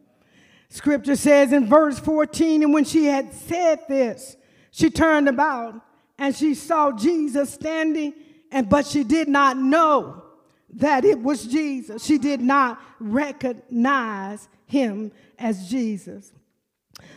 Scripture 0.69 1.17
says 1.17 1.51
in 1.51 1.67
verse 1.67 1.99
14, 1.99 2.63
and 2.63 2.73
when 2.73 2.85
she 2.85 3.07
had 3.07 3.35
said 3.35 3.81
this, 3.89 4.37
she 4.71 4.91
turned 4.91 5.29
about 5.29 5.75
and 6.17 6.37
she 6.37 6.55
saw 6.55 6.93
Jesus 6.93 7.53
standing, 7.53 8.15
and 8.53 8.69
but 8.69 8.87
she 8.87 9.03
did 9.03 9.27
not 9.27 9.57
know 9.57 10.23
that 10.75 11.05
it 11.05 11.21
was 11.21 11.47
Jesus. 11.47 12.05
She 12.05 12.19
did 12.19 12.41
not 12.41 12.81
recognize 13.01 14.49
him 14.67 15.11
as 15.37 15.69
Jesus. 15.69 16.33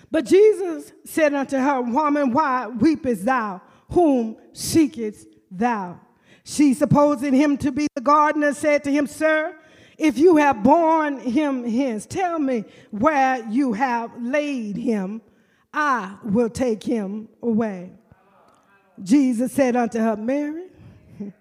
But 0.10 0.26
Jesus 0.26 0.92
said 1.06 1.36
unto 1.36 1.58
her, 1.58 1.82
Woman, 1.82 2.34
why 2.34 2.66
weepest 2.66 3.26
thou? 3.26 3.62
Whom 3.92 4.38
seekest 4.54 5.29
thou? 5.52 6.00
She, 6.44 6.74
supposing 6.74 7.34
him 7.34 7.58
to 7.58 7.72
be 7.72 7.88
the 7.96 8.02
gardener, 8.02 8.54
said 8.54 8.84
to 8.86 8.92
him, 8.92 9.06
Sir, 9.06 9.56
if 10.00 10.18
you 10.18 10.38
have 10.38 10.64
borne 10.64 11.20
him 11.20 11.64
hence, 11.64 12.06
tell 12.06 12.40
me 12.40 12.64
where 12.90 13.46
you 13.50 13.74
have 13.74 14.12
laid 14.20 14.78
him. 14.78 15.22
I 15.74 16.16
will 16.24 16.50
take 16.50 16.82
him 16.82 17.28
away. 17.44 17.92
Jesus 19.04 19.52
said 19.52 19.76
unto 19.76 20.00
her, 20.00 20.16
Mary. 20.16 20.68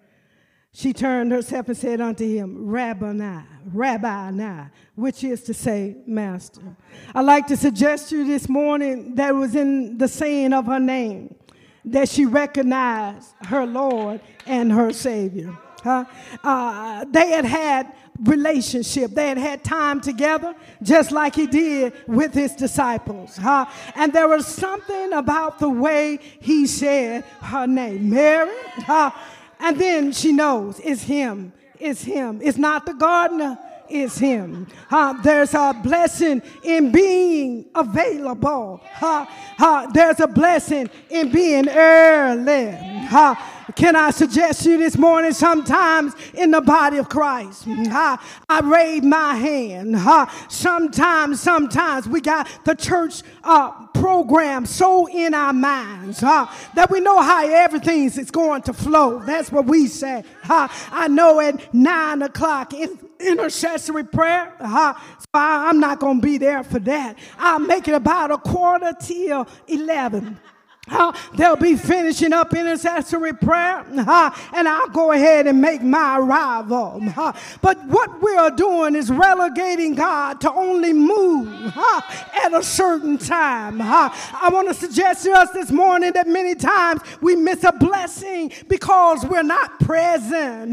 She 0.71 0.93
turned 0.93 1.31
herself 1.31 1.67
and 1.67 1.75
said 1.75 1.99
unto 1.99 2.25
him, 2.25 2.69
Rabbi, 2.69 3.41
Rabbi, 3.73 4.65
which 4.95 5.23
is 5.23 5.41
to 5.45 5.53
say, 5.53 5.97
Master. 6.05 6.61
I'd 7.15 7.25
like 7.25 7.47
to 7.47 7.57
suggest 7.57 8.09
to 8.09 8.17
you 8.17 8.27
this 8.27 8.47
morning 8.47 9.15
that 9.15 9.33
was 9.33 9.55
in 9.55 9.97
the 9.97 10.07
saying 10.07 10.53
of 10.53 10.67
her 10.67 10.79
name 10.79 11.35
that 11.85 12.09
she 12.09 12.25
recognized 12.25 13.27
her 13.45 13.65
Lord 13.65 14.21
and 14.45 14.71
her 14.71 14.91
Savior. 14.91 15.57
Huh? 15.83 16.05
Uh, 16.43 17.05
they 17.05 17.29
had 17.29 17.45
had 17.45 17.93
relationship. 18.23 19.11
They 19.11 19.29
had 19.29 19.37
had 19.37 19.63
time 19.63 20.01
together, 20.01 20.53
just 20.83 21.11
like 21.11 21.35
he 21.35 21.47
did 21.47 21.93
with 22.07 22.33
his 22.33 22.53
disciples. 22.53 23.37
Huh? 23.37 23.65
And 23.95 24.11
there 24.11 24.27
was 24.27 24.45
something 24.45 25.13
about 25.13 25.59
the 25.59 25.69
way 25.69 26.19
he 26.41 26.67
said 26.67 27.23
her 27.41 27.65
name, 27.65 28.09
Mary. 28.09 28.51
Huh? 28.77 29.11
And 29.59 29.79
then 29.79 30.11
she 30.11 30.31
knows 30.31 30.79
it's 30.79 31.03
him. 31.03 31.53
It's 31.79 32.03
him. 32.03 32.41
It's 32.43 32.57
not 32.57 32.85
the 32.85 32.93
gardener. 32.93 33.57
Is 33.89 34.17
Him. 34.17 34.67
Uh, 34.89 35.13
there's 35.21 35.53
a 35.53 35.79
blessing 35.83 36.41
in 36.63 36.91
being 36.91 37.69
available. 37.75 38.81
Uh, 39.01 39.25
uh, 39.57 39.87
there's 39.91 40.19
a 40.19 40.27
blessing 40.27 40.89
in 41.09 41.31
being 41.31 41.69
early. 41.69 42.77
Uh, 43.11 43.35
can 43.75 43.95
I 43.95 44.09
suggest 44.09 44.65
you 44.65 44.77
this 44.77 44.97
morning? 44.97 45.31
Sometimes 45.31 46.13
in 46.33 46.51
the 46.51 46.61
body 46.61 46.97
of 46.97 47.09
Christ, 47.09 47.67
uh, 47.67 48.17
I 48.49 48.59
raise 48.61 49.03
my 49.03 49.35
hand. 49.35 49.95
Uh, 49.95 50.25
sometimes, 50.47 51.39
sometimes 51.39 52.07
we 52.07 52.21
got 52.21 52.47
the 52.65 52.75
church 52.75 53.21
uh, 53.43 53.87
program 53.93 54.65
so 54.65 55.07
in 55.07 55.33
our 55.33 55.53
minds 55.53 56.23
uh, 56.23 56.47
that 56.75 56.89
we 56.89 56.99
know 56.99 57.21
how 57.21 57.47
everything 57.47 58.05
is 58.05 58.31
going 58.31 58.63
to 58.63 58.73
flow. 58.73 59.19
That's 59.19 59.51
what 59.51 59.65
we 59.65 59.87
say. 59.87 60.23
I 60.43 61.07
know 61.07 61.39
at 61.39 61.73
nine 61.73 62.21
o'clock 62.21 62.73
intercessory 63.19 64.03
prayer, 64.03 64.53
uh, 64.59 64.93
so 64.93 65.25
I, 65.33 65.69
I'm 65.69 65.79
not 65.79 65.99
going 65.99 66.21
to 66.21 66.25
be 66.25 66.37
there 66.37 66.63
for 66.63 66.79
that. 66.79 67.17
I'll 67.37 67.59
make 67.59 67.87
it 67.87 67.93
about 67.93 68.31
a 68.31 68.37
quarter 68.37 68.93
till 68.99 69.47
11. 69.67 70.39
Uh, 70.91 71.13
they'll 71.35 71.55
be 71.55 71.75
finishing 71.75 72.33
up 72.33 72.53
intercessory 72.53 73.33
prayer, 73.33 73.85
uh, 73.95 74.31
and 74.53 74.67
I'll 74.67 74.89
go 74.89 75.11
ahead 75.11 75.47
and 75.47 75.61
make 75.61 75.81
my 75.81 76.17
arrival. 76.19 77.01
Uh, 77.15 77.33
but 77.61 77.77
what 77.87 78.21
we 78.21 78.35
are 78.35 78.51
doing 78.51 78.95
is 78.95 79.11
relegating 79.11 79.95
God 79.95 80.41
to 80.41 80.51
only 80.51 80.93
move 80.93 81.47
at 81.75 82.53
a 82.53 82.63
certain 82.63 83.17
time. 83.17 83.81
I 83.81 84.49
want 84.51 84.67
to 84.69 84.73
suggest 84.73 85.23
to 85.25 85.31
us 85.31 85.51
this 85.51 85.71
morning 85.71 86.13
that 86.13 86.27
many 86.27 86.55
times 86.55 87.01
we 87.21 87.35
miss 87.35 87.63
a 87.63 87.71
blessing 87.71 88.51
because 88.67 89.25
we're 89.25 89.43
not 89.43 89.79
present 89.79 90.71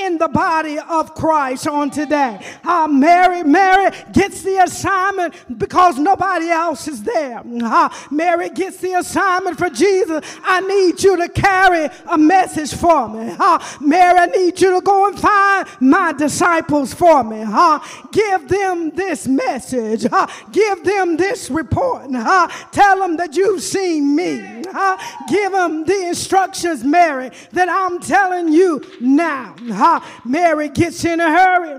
in 0.00 0.18
the 0.18 0.28
body 0.28 0.78
of 0.78 1.14
Christ 1.14 1.66
on 1.66 1.90
today. 1.90 2.44
Uh, 2.64 2.86
Mary, 2.88 3.42
Mary 3.42 3.90
gets 4.12 4.42
the 4.42 4.62
assignment 4.62 5.34
because 5.58 5.98
nobody 5.98 6.48
else 6.48 6.88
is 6.88 7.02
there. 7.02 7.42
Uh, 7.62 7.88
Mary 8.10 8.50
gets 8.50 8.78
the 8.78 8.94
assignment 8.94 9.58
for 9.58 9.70
Jesus. 9.70 10.24
I 10.42 10.60
need 10.60 11.02
you 11.02 11.16
to 11.16 11.28
carry 11.28 11.88
a 12.10 12.18
message 12.18 12.74
for 12.74 13.08
me. 13.08 13.34
Uh, 13.38 13.58
Mary, 13.80 14.18
I 14.18 14.26
need 14.26 14.60
you 14.60 14.74
to 14.74 14.80
go 14.80 15.08
and 15.08 15.18
find 15.18 15.68
my 15.80 16.12
disciples 16.12 16.94
for 16.94 17.24
me. 17.24 17.42
Uh, 17.46 17.78
give 18.12 18.48
them 18.48 18.90
this 18.90 19.26
message. 19.26 20.06
Uh, 20.10 20.26
give 20.52 20.84
them 20.84 21.16
this 21.16 21.50
report. 21.50 22.06
Uh, 22.14 22.48
tell 22.72 22.98
them 23.00 23.16
that 23.16 23.36
you've 23.36 23.62
seen 23.62 24.14
me. 24.14 24.57
Uh, 24.72 24.98
give 25.28 25.52
them 25.52 25.84
the 25.84 26.08
instructions, 26.08 26.84
Mary, 26.84 27.30
that 27.52 27.68
I'm 27.68 28.00
telling 28.00 28.48
you 28.48 28.82
now. 29.00 29.54
Uh, 29.70 30.00
Mary 30.24 30.68
gets 30.68 31.04
in 31.04 31.20
a 31.20 31.30
hurry 31.30 31.78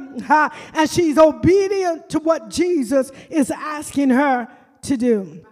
and 0.74 0.89
she's 0.89 1.17
obedient 1.17 2.10
to 2.10 2.19
what 2.19 2.50
Jesus 2.50 3.12
is 3.29 3.51
asking 3.51 4.10
her 4.10 4.48
to 4.84 4.98
do. 4.98 5.46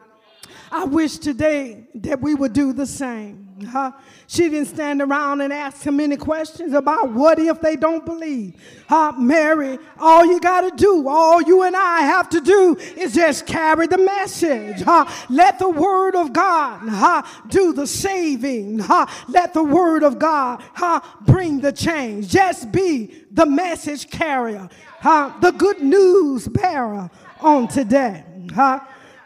I 0.72 0.86
wish 0.86 1.18
today 1.18 1.88
that 1.96 2.22
we 2.22 2.36
would 2.36 2.54
do 2.54 2.74
the 2.74 2.86
same. 2.86 3.47
Huh? 3.66 3.92
She 4.28 4.50
didn't 4.50 4.68
stand 4.68 5.02
around 5.02 5.42
and 5.42 5.52
ask 5.52 5.82
him 5.82 6.00
any 6.00 6.16
questions 6.16 6.74
about 6.74 7.12
what 7.12 7.40
if 7.40 7.60
they 7.60 7.76
don't 7.76 8.06
believe. 8.06 8.54
Huh? 8.88 9.14
Mary, 9.18 9.80
all 9.98 10.26
you 10.26 10.40
got 10.40 10.62
to 10.62 10.72
do, 10.76 11.08
all 11.08 11.42
you 11.42 11.64
and 11.64 11.76
I 11.76 12.02
have 12.02 12.30
to 12.30 12.42
do 12.42 12.76
is 12.96 13.16
just 13.16 13.48
carry 13.48 13.88
the 13.88 13.98
message. 13.98 14.82
Huh? 14.82 15.06
Let 15.30 15.58
the 15.58 15.70
word 15.70 16.16
of 16.16 16.34
God 16.34 16.88
huh, 16.88 17.24
do 17.48 17.74
the 17.74 17.88
saving. 17.88 18.80
Huh? 18.80 19.08
Let 19.28 19.54
the 19.54 19.64
word 19.64 20.04
of 20.04 20.20
God 20.20 20.62
huh, 20.76 21.02
bring 21.22 21.60
the 21.60 21.72
change. 21.72 22.28
Just 22.28 22.72
be 22.72 23.26
the 23.32 23.46
message 23.46 24.10
carrier, 24.10 24.70
huh? 25.00 25.34
the 25.42 25.52
good 25.52 25.82
news 25.82 26.48
bearer 26.48 27.10
on 27.40 27.68
today. 27.68 28.24
Huh? 28.54 28.82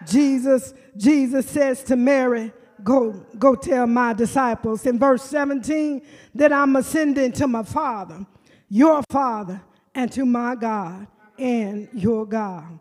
Jesus, 0.05 0.73
Jesus 0.95 1.49
says 1.49 1.83
to 1.83 1.95
Mary, 1.95 2.53
go, 2.83 3.11
go 3.37 3.55
tell 3.55 3.87
my 3.87 4.13
disciples 4.13 4.85
in 4.85 4.99
verse 4.99 5.23
17 5.23 6.01
that 6.35 6.51
I'm 6.51 6.75
ascending 6.75 7.31
to 7.33 7.47
my 7.47 7.63
Father, 7.63 8.25
your 8.69 9.03
Father, 9.09 9.61
and 9.93 10.11
to 10.11 10.25
my 10.25 10.55
God 10.55 11.07
and 11.37 11.89
your 11.93 12.25
God. 12.25 12.79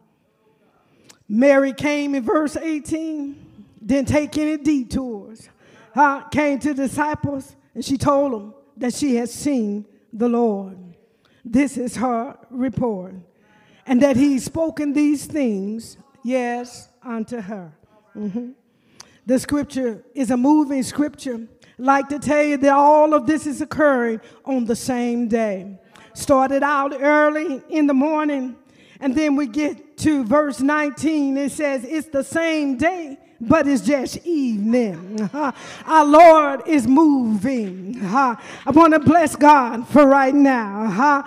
Mary 1.29 1.73
came 1.73 2.15
in 2.15 2.23
verse 2.25 2.57
18, 2.57 3.65
didn't 3.85 4.09
take 4.09 4.37
any 4.37 4.57
detours. 4.57 5.49
Came 6.31 6.59
to 6.61 6.75
the 6.75 6.87
disciples 6.87 7.57
and 7.75 7.85
she 7.85 7.97
told 7.97 8.33
them 8.33 8.55
that 8.77 8.95
she 8.95 9.17
had 9.17 9.29
seen 9.29 9.85
the 10.13 10.29
Lord. 10.29 10.77
This 11.45 11.77
is 11.77 11.97
her 11.97 12.37
report. 12.51 13.15
And 13.87 14.03
that 14.03 14.17
he's 14.17 14.45
spoken 14.45 14.93
these 14.93 15.27
things, 15.27 15.97
yes, 16.23 16.89
unto 17.03 17.41
her. 17.41 17.73
Mm-hmm. 18.15 18.51
The 19.27 19.39
scripture 19.39 20.05
is 20.15 20.31
a 20.31 20.37
moving 20.37 20.83
scripture. 20.83 21.47
Like 21.79 22.09
to 22.09 22.19
tell 22.19 22.43
you 22.43 22.57
that 22.59 22.73
all 22.73 23.15
of 23.15 23.27
this 23.27 23.47
is 23.47 23.61
occurring 23.61 24.21
on 24.45 24.67
the 24.67 24.77
same 24.77 25.29
day. 25.29 25.79
Started 26.15 26.63
out 26.63 26.93
early 27.01 27.63
in 27.71 27.87
the 27.87 27.95
morning, 27.95 28.57
and 29.01 29.15
then 29.15 29.37
we 29.37 29.47
get 29.47 29.97
to 29.99 30.25
verse 30.25 30.61
19. 30.61 31.37
It 31.37 31.53
says, 31.53 31.85
It's 31.85 32.09
the 32.09 32.25
same 32.25 32.77
day, 32.77 33.19
but 33.41 33.67
it's 33.67 33.83
just 33.83 34.19
evening. 34.27 35.31
Our 35.87 36.05
Lord 36.05 36.67
is 36.67 36.87
moving. 36.87 37.99
I 38.05 38.37
want 38.67 38.93
to 38.93 39.01
bless 39.01 39.37
God 39.37 39.89
for 39.89 40.07
right 40.07 40.35
now, 40.35 41.25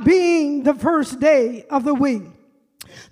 being 0.04 0.62
the 0.62 0.74
first 0.74 1.18
day 1.18 1.64
of 1.70 1.84
the 1.84 1.94
week. 1.94 2.22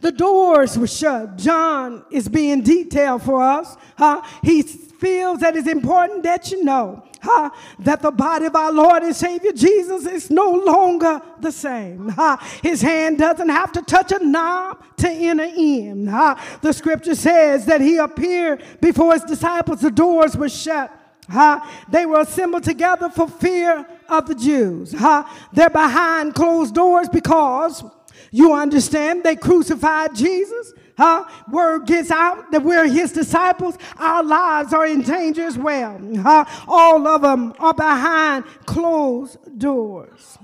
The 0.00 0.12
doors 0.12 0.78
were 0.78 0.86
shut. 0.86 1.36
John 1.36 2.04
is 2.10 2.28
being 2.28 2.62
detailed 2.62 3.22
for 3.22 3.42
us. 3.42 3.76
Huh? 3.96 4.22
He 4.42 4.62
feels 4.62 5.40
that 5.40 5.56
it's 5.56 5.68
important 5.68 6.22
that 6.22 6.50
you 6.50 6.64
know 6.64 7.04
huh, 7.22 7.50
that 7.80 8.02
the 8.02 8.10
body 8.10 8.46
of 8.46 8.54
our 8.54 8.72
Lord 8.72 9.02
and 9.02 9.14
Savior 9.14 9.52
Jesus 9.52 10.06
is 10.06 10.30
no 10.30 10.50
longer 10.52 11.20
the 11.40 11.52
same. 11.52 12.08
Huh? 12.08 12.36
His 12.62 12.80
hand 12.80 13.18
doesn't 13.18 13.48
have 13.48 13.72
to 13.72 13.82
touch 13.82 14.12
a 14.12 14.24
knob 14.24 14.82
to 14.98 15.08
enter 15.08 15.50
in. 15.56 16.06
Huh? 16.06 16.36
The 16.62 16.72
scripture 16.72 17.14
says 17.14 17.66
that 17.66 17.80
he 17.80 17.96
appeared 17.96 18.62
before 18.80 19.14
his 19.14 19.24
disciples, 19.24 19.80
the 19.80 19.90
doors 19.90 20.36
were 20.36 20.48
shut. 20.48 20.94
Huh? 21.28 21.60
They 21.90 22.06
were 22.06 22.20
assembled 22.20 22.64
together 22.64 23.10
for 23.10 23.28
fear 23.28 23.86
of 24.08 24.26
the 24.26 24.34
Jews. 24.34 24.92
Huh? 24.92 25.24
They're 25.52 25.70
behind 25.70 26.34
closed 26.34 26.74
doors 26.74 27.08
because 27.08 27.82
you 28.30 28.54
understand 28.54 29.24
they 29.24 29.36
crucified 29.36 30.14
Jesus. 30.14 30.72
Huh? 30.96 31.24
Word 31.50 31.86
gets 31.86 32.10
out 32.10 32.50
that 32.50 32.62
we're 32.62 32.88
his 32.88 33.12
disciples. 33.12 33.78
Our 33.98 34.24
lives 34.24 34.72
are 34.72 34.86
in 34.86 35.02
danger 35.02 35.42
as 35.42 35.56
well. 35.56 36.00
Huh? 36.16 36.44
All 36.66 37.06
of 37.06 37.22
them 37.22 37.54
are 37.58 37.74
behind 37.74 38.44
closed 38.66 39.38
doors. 39.58 40.38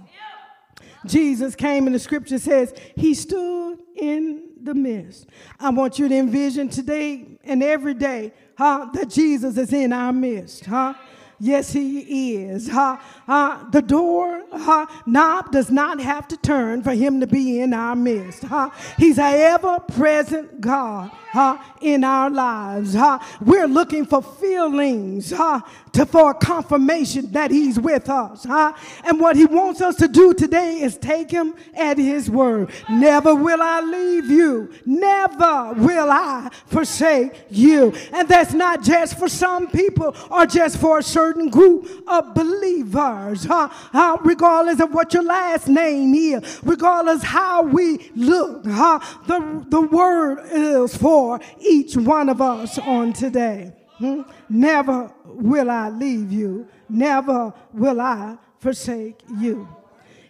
Jesus 1.07 1.55
came 1.55 1.87
and 1.87 1.95
the 1.95 1.99
scripture 1.99 2.39
says 2.39 2.73
he 2.97 3.15
stood 3.15 3.79
in 3.97 4.45
the 4.63 4.75
midst. 4.75 5.27
I 5.61 5.71
want 5.71 5.99
you 5.99 6.09
to 6.09 6.15
envision 6.15 6.69
today 6.69 7.39
and 7.45 7.63
every 7.63 7.95
day 7.95 8.33
huh, 8.57 8.89
that 8.95 9.11
Jesus 9.11 9.59
is 9.59 9.73
in 9.73 9.93
our 9.93 10.13
midst. 10.13 10.65
Huh? 10.67 10.95
Yes, 11.39 11.73
he 11.73 12.37
is. 12.37 12.69
Uh, 12.71 12.97
uh, 13.27 13.71
the 13.71 13.83
door 13.83 14.43
uh, 14.53 14.87
knob 15.07 15.51
does 15.53 15.71
not 15.71 16.01
have 16.01 16.29
to 16.29 16.37
turn 16.37 16.83
for 16.83 16.93
him 16.93 17.21
to 17.21 17.27
be 17.27 17.61
in 17.61 17.75
our 17.75 17.97
midst. 17.97 18.51
Uh, 18.51 18.71
he's 18.97 19.19
an 19.19 19.35
ever 19.35 19.81
present 19.81 20.61
God 20.61 21.11
uh, 21.35 21.59
in 21.81 22.05
our 22.05 22.31
lives. 22.31 22.95
Uh, 22.95 23.19
we're 23.41 23.67
looking 23.67 24.07
for 24.07 24.23
feelings 24.23 25.33
uh, 25.33 25.61
to, 25.93 26.07
for 26.07 26.35
confirmation 26.35 27.31
that 27.33 27.51
He's 27.51 27.79
with 27.79 28.09
us. 28.09 28.47
Uh, 28.47 28.73
and 29.05 29.21
what 29.21 29.37
He 29.37 29.45
wants 29.45 29.81
us 29.81 29.97
to 29.97 30.09
do 30.09 30.35
today 30.35 30.81
is 30.81 30.97
take 30.97 31.31
Him 31.31 31.55
at 31.75 31.99
His 31.99 32.31
word. 32.31 32.71
Never 32.89 33.35
will 33.35 33.61
I 33.61 33.81
leave 33.81 34.27
you. 34.27 34.73
Never 34.85 35.75
will 35.75 36.11
I 36.11 36.51
forsake 36.67 37.47
you. 37.51 37.93
And 38.13 38.29
that's 38.29 38.53
not 38.53 38.83
just 38.83 39.19
for 39.19 39.29
some 39.29 39.69
people 39.69 40.17
or 40.31 40.47
just 40.47 40.79
for 40.79 40.99
a 40.99 41.03
certain 41.03 41.24
group 41.33 41.89
of 42.07 42.35
believers. 42.35 43.47
Uh, 43.47 43.69
uh, 43.93 44.17
regardless 44.23 44.81
of 44.81 44.93
what 44.93 45.15
your 45.15 45.23
last 45.23 45.69
name 45.69 46.15
is, 46.15 46.61
regardless 46.63 47.23
how 47.23 47.63
we 47.63 48.11
look, 48.15 48.67
uh, 48.67 48.99
the, 49.27 49.65
the 49.69 49.81
word 49.81 50.41
is 50.53 50.97
for 50.97 51.15
for 51.15 51.39
each 51.61 51.97
one 51.97 52.29
of 52.29 52.41
us 52.41 52.79
on 52.79 53.13
today. 53.13 53.73
Hmm? 53.99 54.23
Never 54.49 55.13
will 55.25 55.71
I 55.71 55.89
leave 55.89 56.33
you. 56.33 56.67
Never 56.89 57.55
will 57.73 58.01
I 58.01 58.37
forsake 58.59 59.21
you. 59.39 59.69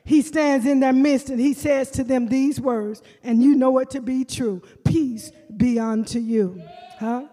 He 0.05 0.21
stands 0.21 0.67
in 0.67 0.81
their 0.81 0.93
midst 0.93 1.31
and 1.31 1.41
he 1.41 1.55
says 1.55 1.91
to 1.93 2.05
them 2.05 2.29
these 2.29 2.61
words, 2.61 3.03
and 3.23 3.43
you 3.43 3.55
know 3.55 3.79
it 3.79 3.89
to 3.91 4.03
be 4.03 4.25
true 4.25 4.63
Peace 4.85 5.33
be 5.57 5.79
unto 5.79 6.19
you. 6.19 6.63
Huh? 6.99 7.29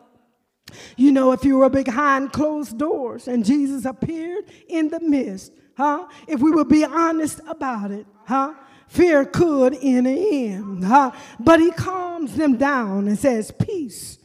You 0.97 1.11
know, 1.11 1.31
if 1.31 1.43
you 1.43 1.57
were 1.57 1.69
behind 1.69 2.31
closed 2.31 2.77
doors 2.77 3.27
and 3.27 3.45
Jesus 3.45 3.85
appeared 3.85 4.45
in 4.67 4.89
the 4.89 4.99
midst, 4.99 5.53
huh? 5.77 6.07
If 6.27 6.41
we 6.41 6.51
would 6.51 6.69
be 6.69 6.85
honest 6.85 7.41
about 7.47 7.91
it, 7.91 8.05
huh? 8.25 8.53
fear 8.91 9.23
could 9.23 9.73
in 9.73 10.03
the 10.03 10.49
end. 10.49 10.83
Huh? 10.83 11.11
But 11.39 11.61
he 11.61 11.71
calms 11.71 12.35
them 12.35 12.57
down 12.57 13.07
and 13.07 13.17
says, 13.17 13.51
Peace, 13.51 14.19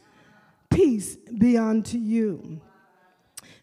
peace 0.69 1.15
be 1.15 1.57
unto 1.57 1.97
you. 1.97 2.61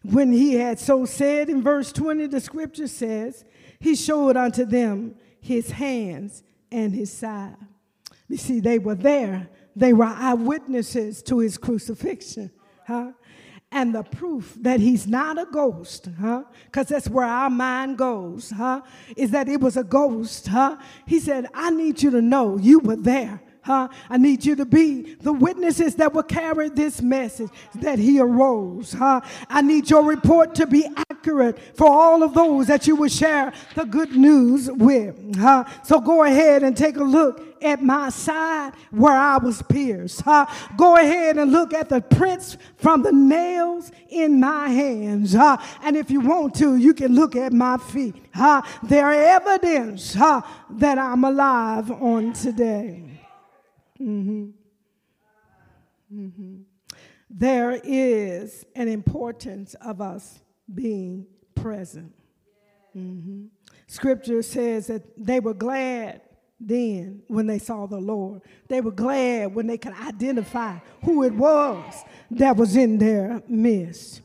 When 0.03 0.31
he 0.31 0.55
had 0.55 0.79
so 0.79 1.05
said 1.05 1.49
in 1.49 1.61
verse 1.61 1.91
20, 1.91 2.27
the 2.27 2.39
scripture 2.39 2.87
says, 2.87 3.45
He 3.79 3.95
showed 3.95 4.35
unto 4.35 4.65
them 4.65 5.15
his 5.39 5.71
hands 5.71 6.43
and 6.71 6.93
his 6.93 7.11
side. 7.11 7.55
You 8.27 8.37
see, 8.37 8.59
they 8.59 8.79
were 8.79 8.95
there. 8.95 9.47
They 9.75 9.93
were 9.93 10.05
eyewitnesses 10.05 11.21
to 11.23 11.39
his 11.39 11.57
crucifixion. 11.57 12.51
Huh? 12.85 13.11
and 13.71 13.93
the 13.93 14.03
proof 14.03 14.55
that 14.61 14.79
he's 14.79 15.05
not 15.05 15.37
a 15.37 15.45
ghost, 15.45 16.07
huh? 16.19 16.43
Because 16.65 16.87
that's 16.87 17.09
where 17.09 17.25
our 17.25 17.49
mind 17.49 17.97
goes, 17.97 18.49
huh? 18.49 18.81
Is 19.17 19.31
that 19.31 19.49
it 19.49 19.59
was 19.59 19.75
a 19.75 19.83
ghost, 19.83 20.47
huh? 20.47 20.77
He 21.05 21.19
said, 21.19 21.47
I 21.53 21.71
need 21.71 22.01
you 22.01 22.09
to 22.11 22.21
know 22.21 22.57
you 22.57 22.79
were 22.79 22.95
there. 22.95 23.41
Huh? 23.65 23.87
I 24.11 24.17
need 24.17 24.45
you 24.45 24.55
to 24.57 24.65
be 24.65 25.15
the 25.15 25.33
witnesses 25.33 25.95
that 25.95 26.13
will 26.13 26.21
carry 26.21 26.69
this 26.69 27.01
message 27.01 27.49
that 27.73 27.97
he 27.97 28.19
arose. 28.19 28.93
Huh? 28.93 29.21
I 29.49 29.63
need 29.63 29.89
your 29.89 30.03
report 30.03 30.53
to 30.55 30.67
be 30.67 30.87
accurate 31.09 31.57
for 31.75 31.89
all 31.89 32.21
of 32.21 32.35
those 32.35 32.67
that 32.67 32.85
you 32.85 32.95
will 32.95 33.09
share 33.09 33.51
the 33.73 33.85
good 33.85 34.15
news 34.15 34.69
with. 34.71 35.35
Huh? 35.35 35.63
So 35.83 35.99
go 35.99 36.23
ahead 36.23 36.61
and 36.61 36.77
take 36.77 36.97
a 36.97 37.03
look 37.03 37.54
at 37.65 37.81
my 37.81 38.09
side 38.09 38.73
where 38.91 39.13
I 39.13 39.37
was 39.37 39.61
pierced. 39.63 40.21
Huh? 40.21 40.45
Go 40.77 40.97
ahead 40.97 41.37
and 41.37 41.51
look 41.51 41.73
at 41.73 41.89
the 41.89 42.01
prints 42.01 42.57
from 42.77 43.01
the 43.01 43.11
nails 43.11 43.91
in 44.09 44.39
my 44.39 44.69
hands. 44.69 45.33
Huh? 45.33 45.57
And 45.83 45.97
if 45.97 46.11
you 46.11 46.21
want 46.21 46.55
to, 46.55 46.75
you 46.75 46.93
can 46.93 47.15
look 47.15 47.35
at 47.35 47.51
my 47.51 47.77
feet. 47.77 48.15
Huh? 48.33 48.61
They're 48.83 49.11
evidence 49.11 50.13
huh, 50.13 50.41
that 50.71 50.97
I'm 50.97 51.23
alive 51.23 51.91
on 51.91 52.33
today. 52.33 53.03
Mm-hmm. 53.99 54.49
Mm-hmm. 56.13 56.55
There 57.29 57.79
is 57.83 58.65
an 58.75 58.87
importance 58.87 59.73
of 59.75 59.99
us 59.99 60.39
being 60.73 61.25
present. 61.55 62.13
Mm-hmm. 62.95 63.45
Scripture 63.87 64.41
says 64.41 64.87
that 64.87 65.03
they 65.17 65.39
were 65.39 65.53
glad 65.53 66.21
then 66.59 67.21
when 67.27 67.47
they 67.47 67.59
saw 67.59 67.85
the 67.85 67.99
Lord. 67.99 68.41
They 68.67 68.81
were 68.81 68.91
glad 68.91 69.53
when 69.53 69.67
they 69.67 69.77
could 69.77 69.93
identify 69.93 70.77
who 71.03 71.23
it 71.23 71.33
was 71.33 72.03
that 72.31 72.55
was 72.55 72.75
in 72.75 72.97
their 72.97 73.41
midst. 73.47 74.21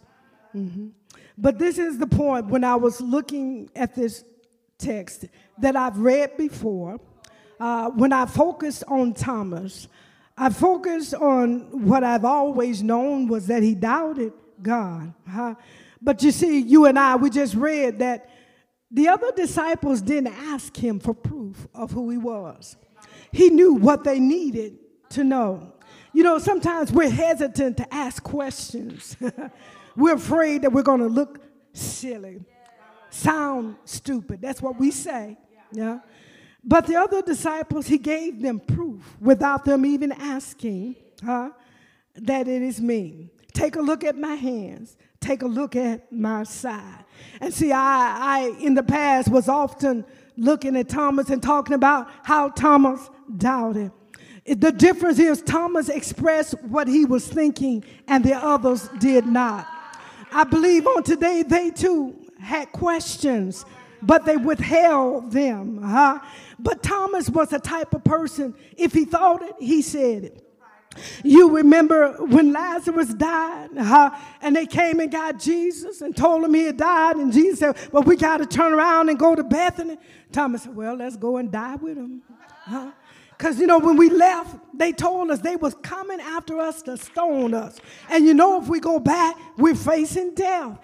Mm-hmm. 0.55 0.89
But 1.37 1.59
this 1.59 1.79
is 1.79 1.99
the 1.99 2.07
point 2.07 2.47
when 2.47 2.65
I 2.65 2.77
was 2.77 3.01
looking 3.01 3.71
at 3.75 3.95
this 3.95 4.25
text 4.79 5.27
that 5.59 5.77
I've 5.77 5.99
read 5.99 6.37
before 6.37 7.01
uh, 7.61 7.91
when 7.91 8.13
I 8.13 8.27
focused 8.27 8.85
on 8.89 9.13
Thomas, 9.13 9.87
I 10.37 10.49
focused 10.49 11.15
on 11.15 11.87
what 11.87 12.03
I've 12.03 12.25
always 12.25 12.83
known 12.83 13.29
was 13.29 13.47
that 13.49 13.63
he 13.63 13.75
doubted 13.75 14.33
God. 14.63 15.13
Huh? 15.29 15.55
But 16.01 16.23
you 16.23 16.31
see, 16.31 16.61
you 16.61 16.87
and 16.87 16.99
I, 16.99 17.17
we 17.17 17.29
just 17.29 17.55
read 17.55 17.99
that 17.99 18.31
the 18.91 19.09
other 19.09 19.33
disciples 19.33 20.03
didn't 20.03 20.35
ask 20.35 20.77
him 20.77 20.99
for 20.99 21.15
proof 21.15 21.69
of 21.75 21.93
who 21.93 22.11
he 22.11 22.19
was. 22.19 22.77
He 23.33 23.51
knew 23.51 23.75
what 23.75 24.05
they 24.05 24.19
needed 24.19 24.79
to 25.11 25.25
know. 25.25 25.73
You 26.13 26.25
know, 26.25 26.39
sometimes 26.39 26.91
we're 26.91 27.11
hesitant 27.11 27.77
to 27.77 27.95
ask 27.95 28.23
questions. 28.23 29.17
we're 29.97 30.15
afraid 30.15 30.63
that 30.63 30.73
we're 30.73 30.83
going 30.83 31.01
to 31.01 31.07
look 31.07 31.41
silly, 31.73 32.41
sound 33.11 33.77
stupid. 33.85 34.41
That's 34.43 34.61
what 34.61 34.79
we 34.79 34.91
say. 34.91 35.39
Yeah. 35.71 36.01
But 36.65 36.87
the 36.87 36.97
other 36.97 37.23
disciples, 37.23 37.87
he 37.87 37.99
gave 37.99 38.43
them 38.43 38.61
proof 38.61 39.17
without 39.21 39.65
them 39.65 39.87
even 39.87 40.13
asking 40.13 40.97
huh, 41.25 41.51
that 42.15 42.49
it 42.49 42.63
is 42.63 42.81
me. 42.81 43.31
Take 43.53 43.77
a 43.77 43.81
look 43.81 44.05
at 44.05 44.17
my 44.17 44.35
hands. 44.35 44.97
Take 45.21 45.43
a 45.43 45.47
look 45.47 45.77
at 45.77 46.11
my 46.11 46.45
side. 46.45 47.05
And 47.41 47.53
see, 47.53 47.73
I, 47.73 47.79
I 47.83 48.57
in 48.61 48.75
the 48.75 48.83
past 48.83 49.29
was 49.29 49.49
often 49.49 50.05
looking 50.37 50.77
at 50.77 50.89
Thomas 50.89 51.29
and 51.29 51.43
talking 51.43 51.75
about 51.75 52.09
how 52.23 52.49
Thomas 52.49 53.11
doubted. 53.37 53.93
The 54.47 54.73
difference 54.73 55.19
is 55.19 55.43
Thomas 55.43 55.89
expressed 55.91 56.55
what 56.63 56.89
he 56.89 57.05
was 57.05 57.29
thinking 57.29 57.85
and 58.09 58.25
the 58.25 58.35
others 58.35 58.89
did 58.99 59.27
not. 59.27 59.69
I 60.33 60.45
believe 60.45 60.87
on 60.87 61.03
today 61.03 61.43
they 61.47 61.71
too 61.71 62.17
had 62.41 62.73
questions, 62.73 63.67
but 64.01 64.25
they 64.25 64.39
withheld 64.39 65.31
them. 65.31 65.83
Huh? 65.83 66.21
But 66.59 66.83
Thomas 66.83 67.29
was 67.29 67.53
a 67.53 67.59
type 67.59 67.93
of 67.95 68.03
person, 68.03 68.55
if 68.77 68.95
he 68.95 69.05
thought 69.05 69.43
it, 69.43 69.55
he 69.59 69.83
said 69.83 70.25
it. 70.25 70.50
You 71.23 71.57
remember 71.57 72.15
when 72.19 72.53
Lazarus 72.53 73.15
died, 73.15 73.71
huh? 73.79 74.11
and 74.43 74.57
they 74.57 74.67
came 74.67 74.99
and 74.99 75.11
got 75.11 75.39
Jesus 75.39 76.01
and 76.01 76.17
told 76.17 76.45
him 76.45 76.55
he 76.55 76.65
had 76.65 76.77
died, 76.77 77.17
and 77.17 77.33
Jesus 77.33 77.61
said, 77.61 77.77
Well, 77.93 78.03
we 78.03 78.17
got 78.17 78.39
to 78.39 78.47
turn 78.47 78.73
around 78.73 79.09
and 79.09 79.19
go 79.19 79.37
to 79.37 79.45
Bethany. 79.45 79.99
Thomas 80.33 80.65
said, 80.65 80.75
Well, 80.75 80.97
let's 80.97 81.17
go 81.17 81.37
and 81.37 81.51
die 81.53 81.77
with 81.77 81.97
him. 81.97 82.23
Huh? 82.65 82.91
Because, 83.31 83.59
you 83.59 83.67
know, 83.67 83.79
when 83.79 83.97
we 83.97 84.11
left, 84.11 84.59
they 84.75 84.93
told 84.93 85.31
us 85.31 85.39
they 85.39 85.57
was 85.57 85.75
coming 85.77 86.21
after 86.21 86.59
us 86.59 86.83
to 86.83 86.97
stone 86.97 87.55
us. 87.55 87.79
And 88.11 88.27
you 88.27 88.35
know, 88.35 88.61
if 88.61 88.69
we 88.69 88.81
go 88.81 88.99
back, 88.99 89.37
we're 89.57 89.75
facing 89.75 90.35
death. 90.35 90.79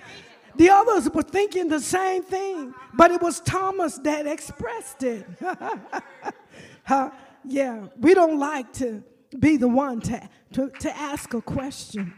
The 0.54 0.70
others 0.70 1.10
were 1.10 1.22
thinking 1.22 1.68
the 1.68 1.80
same 1.80 2.22
thing, 2.22 2.72
but 2.94 3.10
it 3.10 3.20
was 3.20 3.40
Thomas 3.40 3.98
that 3.98 4.26
expressed 4.26 5.02
it. 5.02 5.26
huh? 6.84 7.10
Yeah, 7.44 7.88
we 7.98 8.14
don't 8.14 8.38
like 8.38 8.72
to 8.74 9.02
be 9.37 9.57
the 9.57 9.68
one 9.68 10.01
to, 10.03 10.29
to, 10.53 10.70
to 10.81 10.96
ask 10.96 11.35
a 11.35 11.40
question. 11.40 12.12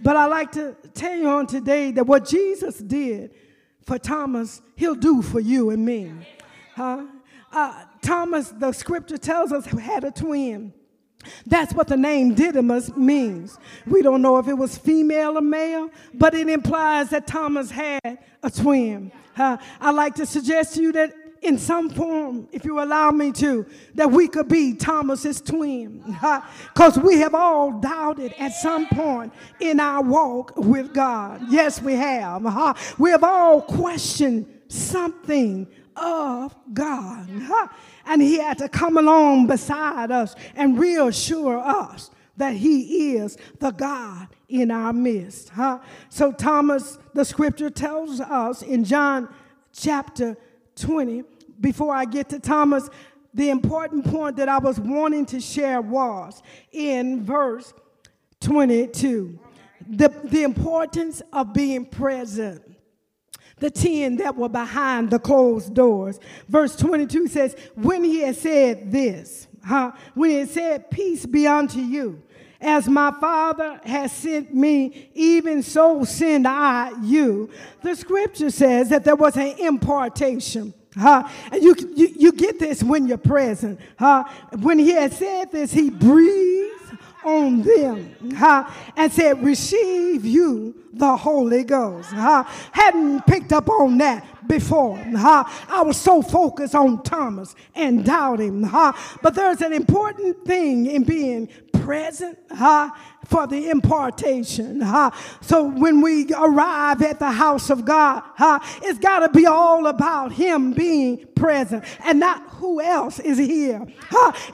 But 0.00 0.16
I 0.16 0.26
like 0.26 0.52
to 0.52 0.76
tell 0.94 1.16
you 1.16 1.28
on 1.28 1.46
today 1.46 1.92
that 1.92 2.06
what 2.06 2.26
Jesus 2.26 2.78
did 2.78 3.34
for 3.84 3.98
Thomas, 3.98 4.60
he'll 4.76 4.94
do 4.94 5.22
for 5.22 5.40
you 5.40 5.70
and 5.70 5.84
me. 5.84 6.12
Huh? 6.74 7.06
Uh, 7.52 7.84
Thomas, 8.00 8.48
the 8.48 8.72
scripture 8.72 9.18
tells 9.18 9.52
us, 9.52 9.66
had 9.66 10.04
a 10.04 10.10
twin. 10.10 10.72
That's 11.46 11.72
what 11.72 11.86
the 11.86 11.96
name 11.96 12.34
Didymus 12.34 12.96
means. 12.96 13.58
We 13.86 14.02
don't 14.02 14.22
know 14.22 14.38
if 14.38 14.48
it 14.48 14.54
was 14.54 14.76
female 14.76 15.38
or 15.38 15.42
male, 15.42 15.90
but 16.14 16.34
it 16.34 16.48
implies 16.48 17.10
that 17.10 17.26
Thomas 17.26 17.70
had 17.70 18.18
a 18.42 18.50
twin. 18.50 19.12
Uh, 19.36 19.56
I 19.80 19.92
like 19.92 20.16
to 20.16 20.26
suggest 20.26 20.74
to 20.74 20.82
you 20.82 20.92
that 20.92 21.14
in 21.42 21.58
some 21.58 21.90
form, 21.90 22.48
if 22.52 22.64
you 22.64 22.80
allow 22.80 23.10
me 23.10 23.32
to, 23.32 23.66
that 23.94 24.10
we 24.10 24.28
could 24.28 24.48
be 24.48 24.74
Thomas's 24.74 25.40
twin. 25.40 26.16
Because 26.72 26.96
we 26.98 27.18
have 27.18 27.34
all 27.34 27.80
doubted 27.80 28.32
at 28.38 28.52
some 28.52 28.86
point 28.86 29.32
in 29.60 29.80
our 29.80 30.02
walk 30.02 30.56
with 30.56 30.94
God. 30.94 31.42
Yes, 31.48 31.82
we 31.82 31.94
have. 31.94 32.44
We 32.98 33.10
have 33.10 33.24
all 33.24 33.60
questioned 33.60 34.46
something 34.68 35.66
of 35.96 36.54
God. 36.72 37.28
And 38.06 38.22
he 38.22 38.38
had 38.38 38.58
to 38.58 38.68
come 38.68 38.96
along 38.96 39.48
beside 39.48 40.10
us 40.10 40.34
and 40.54 40.78
reassure 40.78 41.58
us 41.58 42.10
that 42.36 42.54
he 42.54 43.16
is 43.16 43.36
the 43.58 43.72
God 43.72 44.28
in 44.48 44.70
our 44.70 44.92
midst. 44.92 45.50
So, 46.08 46.32
Thomas, 46.32 46.98
the 47.14 47.24
scripture 47.24 47.68
tells 47.68 48.20
us 48.20 48.62
in 48.62 48.84
John 48.84 49.28
chapter 49.72 50.36
20, 50.76 51.24
before 51.62 51.94
I 51.94 52.04
get 52.04 52.28
to 52.30 52.38
Thomas, 52.38 52.90
the 53.32 53.48
important 53.48 54.04
point 54.04 54.36
that 54.36 54.50
I 54.50 54.58
was 54.58 54.78
wanting 54.78 55.24
to 55.26 55.40
share 55.40 55.80
was 55.80 56.42
in 56.70 57.24
verse 57.24 57.72
22 58.40 59.38
the, 59.88 60.08
the 60.24 60.42
importance 60.42 61.22
of 61.32 61.52
being 61.54 61.86
present 61.86 62.62
the 63.62 63.70
10 63.70 64.16
that 64.16 64.36
were 64.36 64.48
behind 64.48 65.10
the 65.10 65.20
closed 65.20 65.72
doors. 65.72 66.18
Verse 66.48 66.74
22 66.74 67.28
says, 67.28 67.56
When 67.76 68.02
he 68.02 68.20
had 68.20 68.34
said 68.34 68.90
this, 68.90 69.46
huh, 69.64 69.92
when 70.14 70.30
he 70.30 70.36
had 70.38 70.50
said, 70.50 70.90
Peace 70.90 71.24
be 71.24 71.46
unto 71.46 71.78
you, 71.78 72.20
as 72.60 72.88
my 72.88 73.12
Father 73.20 73.80
has 73.84 74.12
sent 74.12 74.52
me, 74.52 75.10
even 75.14 75.62
so 75.62 76.02
send 76.04 76.46
I 76.46 76.92
you. 77.02 77.50
The 77.82 77.94
scripture 77.94 78.50
says 78.50 78.88
that 78.88 79.04
there 79.04 79.16
was 79.16 79.36
an 79.36 79.56
impartation. 79.58 80.74
Huh? 80.96 81.28
And 81.50 81.62
you, 81.62 81.74
you, 81.94 82.08
you 82.16 82.32
get 82.32 82.58
this 82.58 82.82
when 82.82 83.06
you're 83.06 83.18
present. 83.18 83.80
Huh? 83.98 84.24
When 84.60 84.78
he 84.78 84.90
had 84.90 85.12
said 85.12 85.50
this, 85.50 85.72
he 85.72 85.90
breathed 85.90 86.98
on 87.24 87.62
them 87.62 88.34
huh? 88.36 88.68
and 88.96 89.12
said, 89.12 89.42
Receive 89.42 90.24
you 90.24 90.74
the 90.92 91.16
Holy 91.16 91.64
Ghost. 91.64 92.10
Huh? 92.10 92.44
Hadn't 92.72 93.26
picked 93.26 93.52
up 93.52 93.70
on 93.70 93.98
that 93.98 94.24
before. 94.46 94.98
I 95.14 95.82
was 95.84 96.00
so 96.00 96.22
focused 96.22 96.74
on 96.74 97.02
Thomas 97.02 97.54
and 97.74 98.04
doubting. 98.04 98.62
Huh? 98.62 98.92
But 99.22 99.34
there's 99.34 99.60
an 99.60 99.72
important 99.72 100.44
thing 100.44 100.86
in 100.86 101.04
being 101.04 101.48
present 101.72 102.38
for 103.26 103.46
the 103.46 103.70
impartation. 103.70 104.82
So 105.40 105.64
when 105.64 106.00
we 106.00 106.32
arrive 106.32 107.02
at 107.02 107.18
the 107.18 107.30
house 107.30 107.70
of 107.70 107.84
God, 107.84 108.22
it's 108.82 108.98
got 108.98 109.20
to 109.20 109.28
be 109.30 109.46
all 109.46 109.86
about 109.86 110.32
Him 110.32 110.72
being 110.72 111.26
present 111.34 111.84
and 112.04 112.20
not 112.20 112.42
who 112.50 112.80
else 112.80 113.18
is 113.18 113.38
here. 113.38 113.84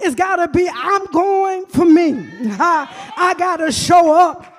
It's 0.01 0.14
got 0.14 0.37
to 0.37 0.48
be 0.48 0.68
I'm 0.72 1.05
going 1.07 1.66
for 1.66 1.85
me. 1.85 2.14
I 2.59 3.35
got 3.38 3.57
to 3.57 3.70
show 3.70 4.14
up 4.14 4.55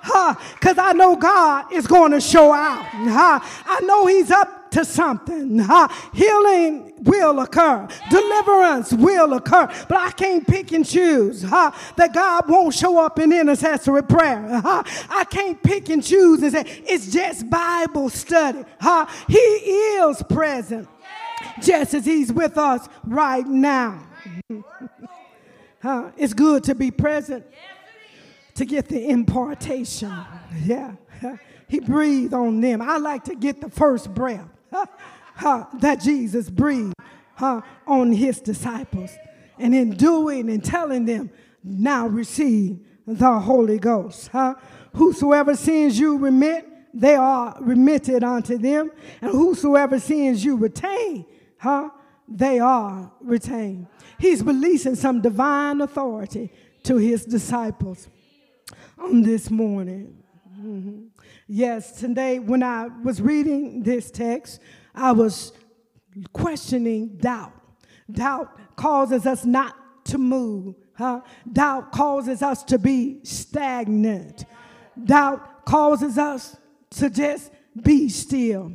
because? 0.53 0.77
I 0.77 0.93
know 0.93 1.15
God 1.15 1.73
is 1.73 1.87
going 1.87 2.11
to 2.11 2.21
show 2.21 2.53
out. 2.53 2.85
I 2.93 3.79
know 3.83 4.05
He's 4.05 4.29
up 4.31 4.58
to 4.71 4.85
something. 4.85 5.59
Uh, 5.59 5.87
healing 6.13 6.93
will 7.01 7.39
occur, 7.39 7.87
deliverance 8.09 8.93
will 8.93 9.33
occur, 9.33 9.67
but 9.87 9.97
I 9.97 10.11
can't 10.11 10.45
pick 10.47 10.71
and 10.71 10.85
choose 10.85 11.43
uh, 11.43 11.71
that 11.95 12.13
God 12.13 12.49
won't 12.49 12.73
show 12.73 12.99
up 13.03 13.19
in 13.19 13.31
intercessory 13.31 14.03
prayer. 14.03 14.45
Uh, 14.51 14.83
I 15.09 15.25
can't 15.29 15.61
pick 15.63 15.89
and 15.89 16.03
choose 16.03 16.43
and 16.43 16.51
say 16.51 16.63
it's 16.85 17.11
just 17.11 17.49
Bible 17.49 18.09
study. 18.09 18.63
he 19.27 19.37
is 19.37 20.21
present 20.23 20.87
just 21.61 21.93
as 21.93 22.05
He's 22.05 22.31
with 22.31 22.57
us 22.57 22.87
right 23.05 23.45
now. 23.45 24.05
it's 26.17 26.33
good 26.33 26.63
to 26.65 26.75
be 26.75 26.91
present 26.91 27.45
to 28.55 28.65
get 28.65 28.87
the 28.89 29.09
impartation. 29.09 30.13
Yeah. 30.63 30.95
He 31.69 31.79
breathed 31.79 32.33
on 32.33 32.61
them. 32.61 32.81
I 32.81 32.97
like 32.97 33.25
to 33.25 33.35
get 33.35 33.61
the 33.61 33.69
first 33.69 34.11
breath 34.11 34.49
that 35.41 35.99
Jesus 36.01 36.49
breathed 36.49 36.93
huh, 37.35 37.61
on 37.87 38.11
his 38.11 38.39
disciples. 38.39 39.11
And 39.57 39.75
in 39.75 39.91
doing 39.91 40.49
and 40.49 40.63
telling 40.63 41.05
them, 41.05 41.31
now 41.63 42.07
receive 42.07 42.79
the 43.05 43.39
Holy 43.39 43.79
Ghost. 43.79 44.29
Huh? 44.29 44.55
Whosoever 44.93 45.55
sins 45.55 45.99
you 45.99 46.17
remit, 46.17 46.67
they 46.93 47.15
are 47.15 47.55
remitted 47.59 48.23
unto 48.23 48.57
them. 48.57 48.91
And 49.21 49.31
whosoever 49.31 49.99
sins 49.99 50.43
you 50.43 50.55
retain, 50.57 51.25
huh? 51.57 51.89
They 52.27 52.59
are 52.59 53.11
retained. 53.21 53.87
He's 54.19 54.43
releasing 54.43 54.95
some 54.95 55.21
divine 55.21 55.81
authority 55.81 56.51
to 56.83 56.97
his 56.97 57.25
disciples 57.25 58.07
on 58.97 59.23
this 59.23 59.49
morning. 59.49 60.18
Yes, 61.47 61.99
today 61.99 62.39
when 62.39 62.63
I 62.63 62.87
was 63.03 63.21
reading 63.21 63.83
this 63.83 64.11
text, 64.11 64.59
I 64.93 65.11
was 65.11 65.53
questioning 66.33 67.17
doubt. 67.17 67.53
Doubt 68.11 68.75
causes 68.75 69.25
us 69.25 69.45
not 69.45 69.75
to 70.05 70.17
move. 70.17 70.75
Huh? 70.93 71.21
Doubt 71.51 71.91
causes 71.91 72.41
us 72.41 72.63
to 72.63 72.77
be 72.77 73.19
stagnant. 73.23 74.45
Doubt 75.01 75.65
causes 75.65 76.17
us 76.17 76.57
to 76.91 77.09
just 77.09 77.51
be 77.81 78.09
still. 78.09 78.73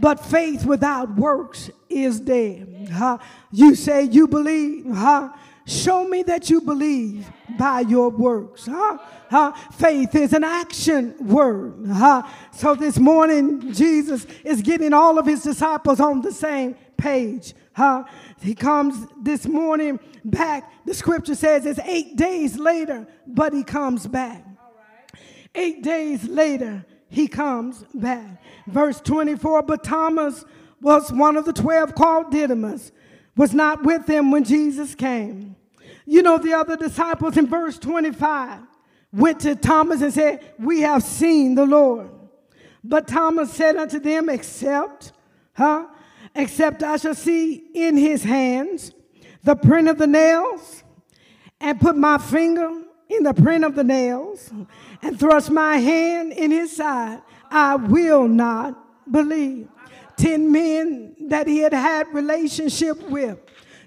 But 0.00 0.24
faith 0.24 0.64
without 0.64 1.16
works 1.16 1.70
is 1.88 2.20
dead. 2.20 2.88
Huh? 2.92 3.18
You 3.50 3.74
say 3.74 4.04
you 4.04 4.28
believe, 4.28 4.86
huh? 4.94 5.30
Show 5.68 6.08
me 6.08 6.22
that 6.22 6.48
you 6.48 6.62
believe 6.62 7.30
by 7.58 7.80
your 7.80 8.08
works. 8.08 8.64
Huh? 8.64 8.96
Huh? 9.28 9.52
Faith 9.72 10.14
is 10.14 10.32
an 10.32 10.42
action 10.42 11.14
word. 11.20 11.86
Huh? 11.86 12.22
So 12.52 12.74
this 12.74 12.98
morning, 12.98 13.74
Jesus 13.74 14.26
is 14.44 14.62
getting 14.62 14.94
all 14.94 15.18
of 15.18 15.26
his 15.26 15.42
disciples 15.42 16.00
on 16.00 16.22
the 16.22 16.32
same 16.32 16.74
page. 16.96 17.52
Huh? 17.74 18.04
He 18.40 18.54
comes 18.54 19.06
this 19.20 19.46
morning 19.46 20.00
back. 20.24 20.72
The 20.86 20.94
scripture 20.94 21.34
says 21.34 21.66
it's 21.66 21.80
eight 21.80 22.16
days 22.16 22.58
later, 22.58 23.06
but 23.26 23.52
he 23.52 23.62
comes 23.62 24.06
back. 24.06 24.42
Eight 25.54 25.82
days 25.82 26.24
later, 26.24 26.86
he 27.10 27.28
comes 27.28 27.84
back. 27.92 28.42
Verse 28.68 29.02
24, 29.02 29.64
but 29.64 29.84
Thomas 29.84 30.46
was 30.80 31.12
one 31.12 31.36
of 31.36 31.44
the 31.44 31.52
12 31.52 31.94
called 31.94 32.30
Didymus, 32.30 32.90
was 33.38 33.54
not 33.54 33.84
with 33.84 34.04
them 34.06 34.32
when 34.32 34.42
Jesus 34.42 34.96
came. 34.96 35.54
You 36.04 36.22
know, 36.22 36.38
the 36.38 36.54
other 36.54 36.76
disciples 36.76 37.36
in 37.36 37.46
verse 37.46 37.78
25 37.78 38.60
went 39.12 39.40
to 39.40 39.54
Thomas 39.54 40.02
and 40.02 40.12
said, 40.12 40.54
We 40.58 40.80
have 40.80 41.04
seen 41.04 41.54
the 41.54 41.64
Lord. 41.64 42.10
But 42.82 43.06
Thomas 43.06 43.52
said 43.52 43.76
unto 43.76 44.00
them, 44.00 44.28
Except, 44.28 45.12
huh? 45.54 45.86
Except 46.34 46.82
I 46.82 46.96
shall 46.96 47.14
see 47.14 47.62
in 47.74 47.96
his 47.96 48.24
hands 48.24 48.92
the 49.44 49.54
print 49.54 49.88
of 49.88 49.98
the 49.98 50.06
nails, 50.06 50.82
and 51.60 51.80
put 51.80 51.96
my 51.96 52.18
finger 52.18 52.82
in 53.08 53.22
the 53.22 53.34
print 53.34 53.64
of 53.64 53.76
the 53.76 53.84
nails, 53.84 54.50
and 55.00 55.18
thrust 55.18 55.50
my 55.50 55.76
hand 55.76 56.32
in 56.32 56.50
his 56.50 56.76
side, 56.76 57.22
I 57.50 57.76
will 57.76 58.26
not 58.26 59.10
believe. 59.10 59.68
Ten 60.18 60.52
men 60.52 61.14
that 61.28 61.46
he 61.46 61.58
had 61.58 61.72
had 61.72 62.12
relationship 62.12 63.00
with 63.08 63.38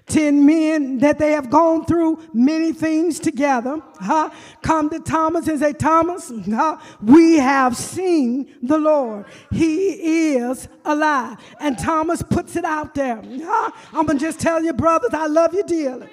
10 0.06 0.44
men 0.44 0.98
that 0.98 1.18
they 1.18 1.32
have 1.32 1.48
gone 1.48 1.84
through 1.86 2.18
many 2.34 2.72
things 2.72 3.20
together, 3.20 3.80
huh? 4.00 4.30
come 4.60 4.90
to 4.90 4.98
Thomas 4.98 5.46
and 5.48 5.58
say, 5.60 5.72
Thomas, 5.72 6.30
huh? 6.50 6.76
we 7.00 7.36
have 7.36 7.76
seen 7.76 8.54
the 8.62 8.78
Lord. 8.78 9.26
He 9.50 10.34
is 10.34 10.68
alive. 10.84 11.38
And 11.60 11.78
Thomas 11.78 12.20
puts 12.22 12.56
it 12.56 12.64
out 12.64 12.94
there. 12.94 13.22
Huh? 13.24 13.70
I'm 13.92 14.06
to 14.06 14.14
just 14.14 14.40
tell 14.40 14.62
you, 14.62 14.72
brothers, 14.72 15.14
I 15.14 15.26
love 15.26 15.54
you 15.54 15.62
dearly. 15.62 16.08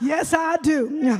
Yes, 0.00 0.34
I 0.34 0.58
do. 0.58 1.16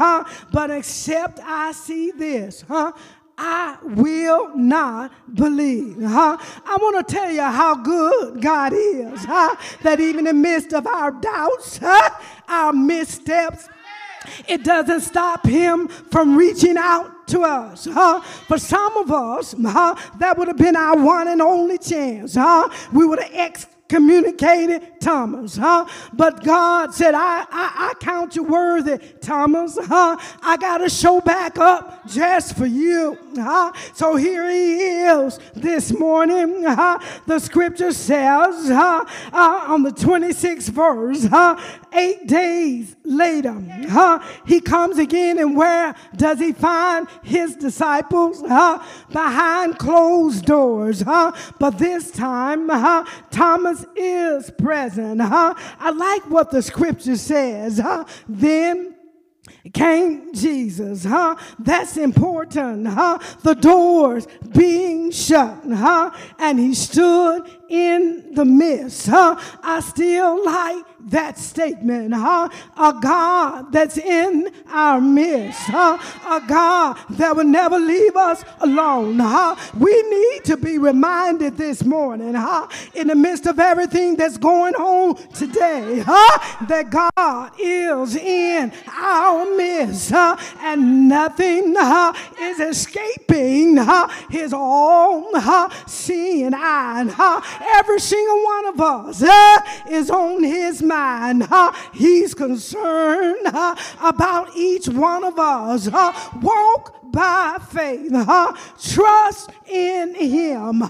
But 0.52 0.70
except 0.70 1.40
I 1.42 1.72
see 1.72 2.10
this, 2.10 2.62
huh? 2.68 2.92
I 3.38 3.76
will 3.82 4.56
not 4.56 5.12
believe. 5.34 6.02
Huh? 6.02 6.38
I 6.40 6.76
want 6.80 7.06
to 7.06 7.14
tell 7.14 7.30
you 7.30 7.42
how 7.42 7.74
good 7.74 8.40
God 8.40 8.72
is. 8.72 9.24
Huh? 9.24 9.56
That 9.82 10.00
even 10.00 10.20
in 10.20 10.24
the 10.24 10.32
midst 10.32 10.72
of 10.72 10.86
our 10.86 11.10
doubts, 11.10 11.78
huh? 11.78 12.10
our 12.48 12.72
missteps, 12.72 13.68
it 14.48 14.64
doesn't 14.64 15.00
stop 15.00 15.46
him 15.46 15.88
from 15.88 16.36
reaching 16.36 16.76
out 16.76 17.28
to 17.28 17.42
us. 17.42 17.86
Huh? 17.90 18.20
For 18.20 18.58
some 18.58 18.96
of 18.96 19.12
us, 19.12 19.54
huh, 19.60 19.94
that 20.18 20.38
would 20.38 20.48
have 20.48 20.56
been 20.56 20.76
our 20.76 20.96
one 20.96 21.28
and 21.28 21.42
only 21.42 21.78
chance. 21.78 22.34
Huh? 22.34 22.68
We 22.92 23.06
would 23.06 23.20
have 23.20 23.30
ex- 23.32 23.66
communicated 23.88 25.00
Thomas, 25.00 25.56
huh? 25.56 25.86
But 26.12 26.42
God 26.42 26.92
said, 26.92 27.14
I, 27.14 27.40
I, 27.42 27.46
I 27.90 27.94
count 28.00 28.34
you 28.34 28.42
worthy, 28.42 28.98
Thomas, 29.20 29.78
huh? 29.80 30.16
I 30.42 30.56
got 30.56 30.78
to 30.78 30.88
show 30.88 31.20
back 31.20 31.58
up 31.58 32.06
just 32.08 32.56
for 32.56 32.66
you, 32.66 33.16
huh? 33.36 33.72
So 33.94 34.16
here 34.16 34.48
he 34.50 34.78
is 34.78 35.38
this 35.54 35.92
morning, 35.92 36.64
huh? 36.64 36.98
The 37.26 37.38
scripture 37.38 37.92
says, 37.92 38.68
huh? 38.68 39.04
Uh, 39.32 39.64
on 39.68 39.82
the 39.82 39.90
26th 39.90 40.70
verse? 40.70 41.24
Uh-huh, 41.26 41.56
eight 41.92 42.26
days 42.26 42.96
later? 43.04 43.50
Uh-huh, 43.50 44.18
he 44.46 44.60
comes 44.60 44.98
again, 44.98 45.38
and 45.38 45.56
where 45.56 45.94
does 46.16 46.38
he 46.38 46.52
find 46.52 47.08
his 47.22 47.56
disciples? 47.56 48.42
Uh-huh. 48.42 48.82
Behind 49.12 49.78
closed 49.78 50.44
doors? 50.44 51.02
But 51.04 51.78
this 51.78 52.10
time? 52.10 52.68
Thomas 53.30 53.84
is 53.94 54.50
present. 54.50 55.20
I 55.20 55.90
like 55.90 56.28
what 56.30 56.50
the 56.50 56.62
scripture 56.62 57.16
says. 57.16 57.80
Then 58.28 58.95
came 59.70 60.34
Jesus, 60.34 61.04
huh? 61.04 61.36
That's 61.58 61.96
important, 61.96 62.86
huh? 62.88 63.18
The 63.42 63.54
doors 63.54 64.26
being 64.56 65.10
shut, 65.10 65.58
huh? 65.66 66.10
And 66.38 66.58
he 66.58 66.74
stood 66.74 67.42
in 67.68 68.34
the 68.34 68.44
midst, 68.44 69.06
huh? 69.06 69.36
I 69.62 69.80
still 69.80 70.44
like 70.44 70.84
that 71.06 71.38
statement, 71.38 72.12
huh? 72.12 72.48
A 72.76 72.98
God 73.00 73.72
that's 73.72 73.96
in 73.96 74.50
our 74.68 75.00
midst, 75.00 75.60
huh? 75.62 75.98
A 76.28 76.46
God 76.46 76.98
that 77.10 77.36
will 77.36 77.44
never 77.44 77.78
leave 77.78 78.16
us 78.16 78.44
alone, 78.60 79.18
huh? 79.18 79.54
We 79.78 80.02
need 80.02 80.44
to 80.46 80.56
be 80.56 80.78
reminded 80.78 81.56
this 81.56 81.84
morning, 81.84 82.34
huh? 82.34 82.66
In 82.94 83.06
the 83.06 83.14
midst 83.14 83.46
of 83.46 83.60
everything 83.60 84.16
that's 84.16 84.36
going 84.36 84.74
on 84.74 85.16
today, 85.32 86.02
huh? 86.04 86.66
That 86.66 86.90
God 86.90 87.52
is 87.58 88.16
in 88.16 88.72
our 88.88 89.56
midst, 89.56 90.10
huh? 90.10 90.36
And 90.58 91.08
nothing, 91.08 91.74
huh? 91.76 92.14
Is 92.40 92.58
escaping, 92.58 93.76
huh? 93.76 94.08
His 94.28 94.52
own, 94.52 95.26
huh? 95.34 95.68
Seeing 95.86 96.52
eye, 96.52 97.06
huh? 97.08 97.40
Every 97.76 98.00
single 98.00 98.42
one 98.42 98.66
of 98.66 98.80
us, 98.80 99.22
huh? 99.24 99.62
Is 99.88 100.10
on 100.10 100.42
his 100.42 100.82
mind 100.82 100.95
mind. 100.96 101.46
Uh, 101.50 101.72
he's 101.92 102.34
concerned 102.34 103.46
uh, 103.46 103.74
about 104.02 104.56
each 104.56 104.88
one 104.88 105.24
of 105.24 105.38
us. 105.38 105.88
Uh, 105.88 106.12
walk 106.42 106.96
by 107.12 107.58
faith. 107.70 108.12
Trust 108.92 109.50
in 109.66 110.14
him 110.14 110.82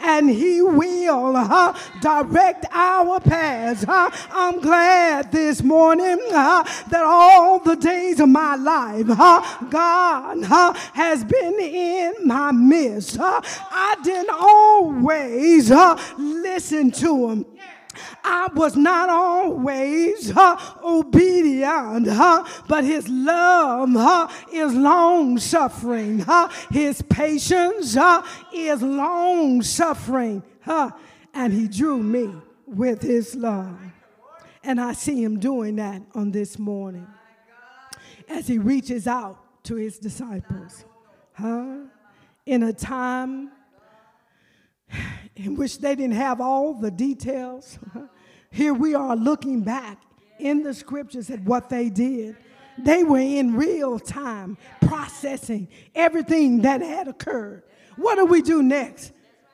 and 0.00 0.30
he 0.30 0.62
will 0.62 1.74
direct 2.00 2.64
our 2.70 3.20
paths. 3.20 3.84
I'm 3.88 4.60
glad 4.60 5.30
this 5.32 5.62
morning 5.62 6.18
that 6.30 7.02
all 7.04 7.58
the 7.58 7.76
days 7.76 8.20
of 8.20 8.28
my 8.28 8.56
life? 8.56 9.06
God 9.70 10.74
has 10.94 11.24
been 11.24 11.60
in 11.60 12.14
my 12.24 12.52
midst. 12.52 13.18
I 13.20 13.96
didn't 14.02 14.30
always 14.30 15.70
listen 16.18 16.90
to 16.92 17.28
him. 17.28 17.46
I 18.24 18.48
was 18.54 18.76
not 18.76 19.08
always 19.08 20.30
uh, 20.36 20.56
obedient, 20.82 22.08
uh, 22.08 22.44
but 22.68 22.84
his 22.84 23.08
love 23.08 23.96
uh, 23.96 24.28
is 24.52 24.74
long 24.74 25.38
suffering. 25.38 26.24
his 26.70 27.02
patience 27.02 27.96
is 28.52 28.82
long 28.82 29.62
suffering. 29.62 30.42
and 31.34 31.52
he 31.52 31.68
drew 31.68 32.02
me 32.02 32.32
with 32.66 33.02
his 33.02 33.34
love. 33.34 33.78
And 34.62 34.80
I 34.80 34.94
see 34.94 35.22
him 35.22 35.38
doing 35.38 35.76
that 35.76 36.02
on 36.14 36.32
this 36.32 36.58
morning 36.58 37.06
as 38.28 38.48
he 38.48 38.58
reaches 38.58 39.06
out 39.06 39.38
to 39.64 39.76
his 39.76 39.98
disciples. 39.98 40.84
Huh? 41.34 41.76
In 42.46 42.62
a 42.62 42.72
time 42.72 43.50
in 45.36 45.54
which 45.56 45.78
they 45.78 45.94
didn't 45.94 46.14
have 46.14 46.40
all 46.40 46.74
the 46.74 46.90
details. 46.90 47.78
Here 48.50 48.74
we 48.74 48.94
are 48.94 49.14
looking 49.14 49.62
back 49.62 50.00
in 50.38 50.62
the 50.62 50.74
scriptures 50.74 51.30
at 51.30 51.40
what 51.42 51.68
they 51.68 51.90
did. 51.90 52.36
They 52.78 53.04
were 53.04 53.18
in 53.18 53.54
real 53.54 53.98
time 53.98 54.58
processing 54.82 55.68
everything 55.94 56.62
that 56.62 56.80
had 56.80 57.08
occurred. 57.08 57.62
What 57.96 58.16
do 58.16 58.26
we 58.26 58.42
do 58.42 58.62
next? 58.62 59.12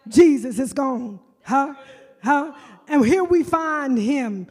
Jesus 0.09 0.59
is 0.59 0.73
gone. 0.73 1.21
Huh? 1.45 1.75
Huh? 2.23 2.53
And 2.89 3.05
here 3.05 3.25
we 3.25 3.43
find 3.43 3.97
him 3.97 4.49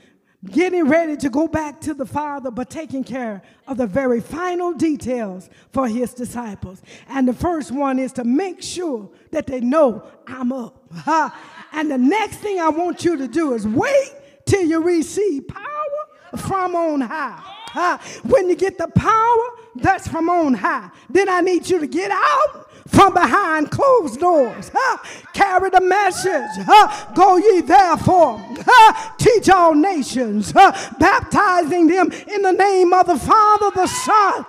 getting 0.50 0.88
ready 0.88 1.16
to 1.18 1.30
go 1.30 1.48
back 1.48 1.80
to 1.82 1.94
the 1.94 2.06
Father, 2.06 2.50
but 2.50 2.70
taking 2.70 3.04
care 3.04 3.44
of 3.68 3.78
the 3.78 3.86
very 3.86 4.20
final 4.20 4.74
details 4.74 5.50
for 5.72 5.88
his 5.88 6.14
disciples. 6.14 6.82
And 7.08 7.28
the 7.28 7.34
first 7.34 7.72
one 7.72 8.00
is 8.00 8.12
to 8.14 8.24
make 8.24 8.62
sure 8.62 9.10
that 9.32 9.46
they 9.46 9.62
know 9.62 10.04
I'm 10.26 10.52
up. 10.52 10.92
And 11.72 11.92
the 11.92 11.98
next 11.98 12.38
thing 12.38 12.60
I 12.60 12.70
want 12.70 13.06
you 13.06 13.18
to 13.18 13.28
do 13.28 13.54
is 13.54 13.68
wait 13.68 14.14
till 14.46 14.64
you 14.66 14.82
receive 14.82 15.48
power 15.48 16.38
from 16.38 16.76
on 16.76 17.02
high. 17.02 18.00
When 18.24 18.50
you 18.50 18.56
get 18.56 18.78
the 18.78 18.88
power, 18.88 19.44
that's 19.76 20.08
from 20.08 20.30
on 20.30 20.56
high. 20.56 20.90
Then 21.10 21.30
I 21.30 21.42
need 21.42 21.70
you 21.70 21.80
to 21.80 21.88
get 21.88 22.12
out 22.12 22.71
from 22.88 23.14
behind 23.14 23.72
closed 23.72 24.20
doors. 24.20 24.72
Huh? 24.74 24.98
Carry 25.34 25.70
the 25.70 25.82
message. 25.82 26.66
Huh? 26.66 27.14
Go 27.14 27.38
ye 27.38 27.62
therefore. 27.62 28.38
Huh? 28.66 29.16
Teach 29.18 29.50
all 29.50 29.74
nations, 29.74 30.54
baptizing 30.54 31.88
them 31.88 32.12
in 32.12 32.42
the 32.42 32.52
name 32.52 32.94
of 32.94 33.08
the 33.08 33.18
Father, 33.18 33.72
the 33.76 33.88
Son, 33.88 34.46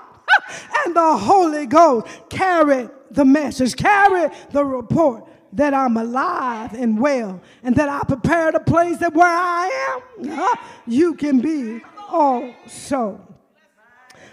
and 0.84 0.96
the 0.96 1.16
Holy 1.16 1.66
Ghost. 1.66 2.06
Carry 2.28 2.88
the 3.10 3.24
message. 3.24 3.76
Carry 3.76 4.30
the 4.50 4.64
report 4.64 5.26
that 5.52 5.74
I'm 5.74 5.96
alive 5.98 6.72
and 6.72 6.98
well, 6.98 7.40
and 7.62 7.76
that 7.76 7.88
I 7.88 8.02
prepared 8.04 8.54
a 8.54 8.60
place 8.60 8.96
that 8.98 9.12
where 9.12 9.26
I 9.26 10.00
am, 10.18 10.58
you 10.86 11.14
can 11.14 11.40
be 11.40 11.82
also. 12.08 13.20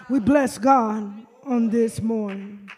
We 0.10 0.20
bless 0.20 0.58
God 0.58 1.26
on 1.44 1.70
this 1.70 2.02
morning. 2.02 2.70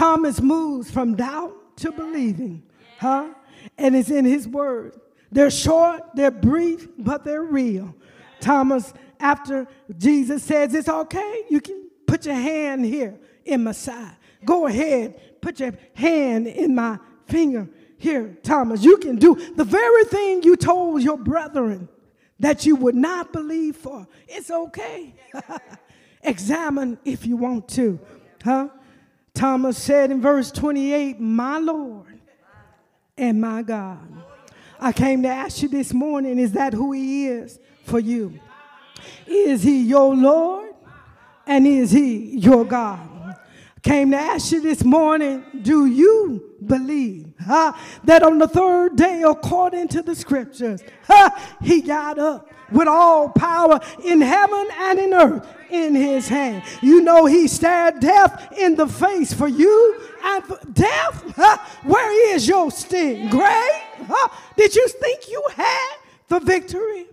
Thomas 0.00 0.40
moves 0.40 0.90
from 0.90 1.14
doubt 1.14 1.76
to 1.76 1.92
believing, 1.92 2.62
huh? 2.98 3.34
And 3.76 3.94
it's 3.94 4.10
in 4.10 4.24
his 4.24 4.48
word. 4.48 4.98
They're 5.30 5.50
short, 5.50 6.00
they're 6.14 6.30
brief, 6.30 6.88
but 6.96 7.22
they're 7.22 7.42
real. 7.42 7.94
Thomas, 8.40 8.94
after 9.20 9.68
Jesus 9.98 10.42
says 10.42 10.72
it's 10.72 10.88
okay, 10.88 11.44
you 11.50 11.60
can 11.60 11.90
put 12.06 12.24
your 12.24 12.34
hand 12.34 12.86
here 12.86 13.20
in 13.44 13.62
my 13.62 13.72
side. 13.72 14.16
Go 14.42 14.66
ahead, 14.66 15.42
put 15.42 15.60
your 15.60 15.74
hand 15.92 16.46
in 16.46 16.74
my 16.74 16.98
finger 17.26 17.68
here, 17.98 18.38
Thomas. 18.42 18.82
You 18.82 18.96
can 18.96 19.16
do 19.16 19.34
the 19.54 19.64
very 19.64 20.04
thing 20.04 20.42
you 20.42 20.56
told 20.56 21.02
your 21.02 21.18
brethren 21.18 21.90
that 22.38 22.64
you 22.64 22.74
would 22.74 22.94
not 22.96 23.34
believe 23.34 23.76
for. 23.76 24.08
It's 24.26 24.50
okay. 24.50 25.14
Examine 26.22 26.98
if 27.04 27.26
you 27.26 27.36
want 27.36 27.68
to. 27.68 28.00
Huh? 28.42 28.70
Thomas 29.34 29.78
said 29.78 30.10
in 30.10 30.20
verse 30.20 30.50
28, 30.50 31.20
My 31.20 31.58
Lord 31.58 32.20
and 33.16 33.40
my 33.40 33.62
God. 33.62 33.98
I 34.78 34.92
came 34.92 35.22
to 35.22 35.28
ask 35.28 35.62
you 35.62 35.68
this 35.68 35.92
morning, 35.92 36.38
is 36.38 36.52
that 36.52 36.72
who 36.72 36.92
he 36.92 37.26
is 37.26 37.58
for 37.84 37.98
you? 37.98 38.40
Is 39.26 39.62
he 39.62 39.82
your 39.82 40.14
Lord 40.14 40.74
and 41.46 41.66
is 41.66 41.90
he 41.90 42.38
your 42.38 42.64
God? 42.64 43.36
Came 43.82 44.10
to 44.10 44.16
ask 44.16 44.52
you 44.52 44.60
this 44.60 44.84
morning, 44.84 45.44
do 45.62 45.86
you 45.86 46.54
believe 46.64 47.32
that 47.46 48.22
on 48.22 48.38
the 48.38 48.48
third 48.48 48.96
day, 48.96 49.22
according 49.26 49.88
to 49.88 50.02
the 50.02 50.14
scriptures, 50.14 50.82
he 51.62 51.80
got 51.80 52.18
up 52.18 52.49
with 52.70 52.88
all 52.88 53.28
power 53.30 53.80
in 54.04 54.20
heaven 54.20 54.66
and 54.78 54.98
in 54.98 55.14
earth 55.14 55.46
in 55.70 55.94
his 55.94 56.28
hand. 56.28 56.62
You 56.82 57.00
know, 57.00 57.26
he 57.26 57.48
stared 57.48 58.00
death 58.00 58.52
in 58.58 58.76
the 58.76 58.86
face 58.86 59.32
for 59.32 59.48
you 59.48 60.00
and 60.22 60.44
for 60.44 60.58
death. 60.72 61.32
Huh, 61.36 61.58
where 61.84 62.34
is 62.34 62.46
your 62.46 62.70
sting? 62.70 63.28
Grave? 63.28 63.44
Huh, 64.06 64.28
did 64.56 64.74
you 64.74 64.88
think 64.88 65.28
you 65.28 65.42
had 65.54 65.96
the 66.28 66.40
victory? 66.40 67.06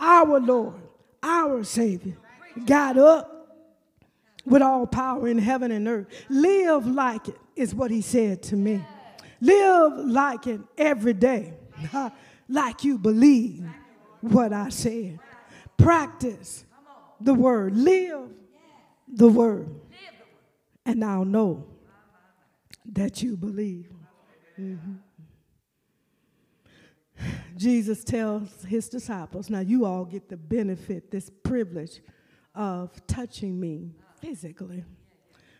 Our 0.00 0.40
Lord, 0.40 0.74
our 1.22 1.64
Savior, 1.64 2.16
got 2.66 2.96
up 2.98 3.30
with 4.44 4.62
all 4.62 4.86
power 4.86 5.28
in 5.28 5.38
heaven 5.38 5.70
and 5.70 5.88
earth. 5.88 6.06
Live 6.28 6.86
like 6.86 7.28
it, 7.28 7.38
is 7.56 7.74
what 7.74 7.90
he 7.90 8.00
said 8.00 8.42
to 8.44 8.56
me. 8.56 8.84
Live 9.40 9.92
like 10.06 10.46
it 10.46 10.60
every 10.76 11.12
day, 11.12 11.54
like 12.48 12.84
you 12.84 12.98
believe 12.98 13.64
what 14.32 14.52
I 14.52 14.68
said. 14.70 15.18
Practice 15.76 16.64
the 17.20 17.34
word, 17.34 17.76
live 17.76 18.30
the 19.08 19.28
word, 19.28 19.68
and 20.86 21.04
I'll 21.04 21.24
know 21.24 21.66
that 22.92 23.22
you 23.22 23.36
believe. 23.36 23.90
Mm-hmm. 24.58 24.94
Jesus 27.56 28.02
tells 28.02 28.64
his 28.64 28.88
disciples, 28.88 29.48
now 29.48 29.60
you 29.60 29.84
all 29.84 30.04
get 30.04 30.28
the 30.28 30.36
benefit, 30.36 31.10
this 31.10 31.30
privilege 31.42 32.00
of 32.54 32.90
touching 33.06 33.58
me 33.58 33.92
physically. 34.20 34.84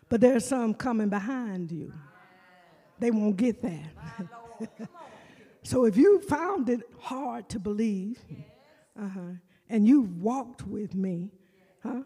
But 0.09 0.21
there's 0.21 0.47
some 0.47 0.75
coming 0.75 1.09
behind 1.09 1.71
you. 1.71 1.93
They 2.99 3.11
won't 3.11 3.37
get 3.37 3.63
that. 3.63 4.29
so 5.63 5.87
if 5.87 5.97
you 5.97 6.21
found 6.21 6.69
it 6.69 6.81
hard 6.99 7.49
to 7.51 7.59
believe, 7.59 8.19
uh-huh, 9.01 9.21
and 9.69 9.87
you've 9.87 10.21
walked 10.21 10.67
with 10.67 10.95
me, 10.95 11.31
huh, 11.83 12.03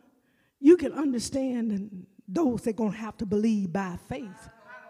you 0.60 0.76
can 0.76 0.92
understand 0.92 2.06
those 2.26 2.62
that 2.62 2.70
are 2.70 2.72
going 2.74 2.92
to 2.92 2.98
have 2.98 3.16
to 3.18 3.26
believe 3.26 3.72
by 3.72 3.98
faith 4.08 4.48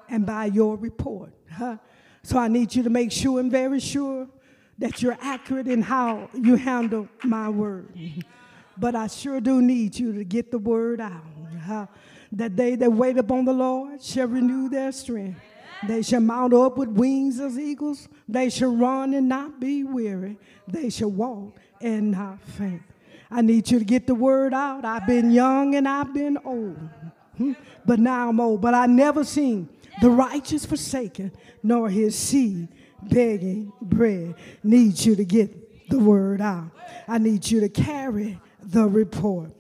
and 0.09 0.27
by 0.27 0.47
your 0.47 0.77
report. 0.77 1.33
Huh? 1.51 1.77
So 2.23 2.39
I 2.39 2.49
need 2.49 2.75
you 2.75 2.83
to 2.83 2.91
make 2.91 3.13
sure 3.13 3.41
and 3.41 3.51
very 3.51 3.81
sure 3.81 4.29
that 4.79 5.03
you're 5.03 5.19
accurate 5.21 5.69
in 5.69 5.83
how 5.83 6.31
you 6.35 6.57
handle 6.57 7.09
my 7.25 7.49
word. 7.49 7.99
But 8.81 8.95
I 8.95 9.09
sure 9.09 9.41
do 9.41 9.61
need 9.61 9.99
you 9.99 10.13
to 10.13 10.23
get 10.23 10.53
the 10.53 10.59
word 10.61 11.01
out 11.01 11.25
Huh? 11.69 11.87
that 12.33 12.57
they 12.57 12.77
that 12.77 12.93
wait 12.93 13.19
upon 13.19 13.45
the 13.45 13.53
Lord 13.53 14.03
shall 14.03 14.29
renew 14.29 14.69
their 14.69 14.93
strength. 14.93 15.41
They 15.87 16.03
shall 16.03 16.21
mount 16.21 16.55
up 16.55 16.77
with 16.77 16.89
wings 16.89 17.41
as 17.41 17.59
eagles. 17.59 18.09
They 18.29 18.51
shall 18.51 18.75
run 18.75 19.15
and 19.15 19.29
not 19.29 19.61
be 19.61 19.85
weary. 19.85 20.39
They 20.67 20.91
shall 20.91 21.11
walk 21.11 21.59
and 21.81 22.13
not 22.13 22.41
faint. 22.43 22.83
I 23.31 23.43
need 23.43 23.71
you 23.71 23.79
to 23.79 23.85
get 23.85 24.07
the 24.07 24.15
word 24.15 24.55
out. 24.55 24.85
I've 24.85 25.07
been 25.07 25.31
young 25.31 25.75
and 25.75 25.87
I've 25.87 26.15
been 26.15 26.39
old, 26.45 26.79
hmm? 27.37 27.53
but 27.85 27.99
now 27.99 28.31
I'm 28.31 28.41
old. 28.41 28.61
But 28.61 28.75
I 28.75 28.87
never 28.87 29.25
seen 29.25 29.69
the 30.01 30.11
righteous 30.11 30.65
forsaken, 30.65 31.33
nor 31.63 31.91
his 31.91 32.17
seed 32.17 32.69
begging 33.03 33.73
bread. 33.81 34.35
Need 34.63 34.99
you 35.01 35.17
to 35.17 35.25
get 35.25 35.91
the 35.91 35.99
word 35.99 36.41
out. 36.41 36.71
I 37.07 37.19
need 37.19 37.51
you 37.51 37.61
to 37.61 37.69
carry 37.69 38.41
the 38.63 38.87
report. 38.87 39.51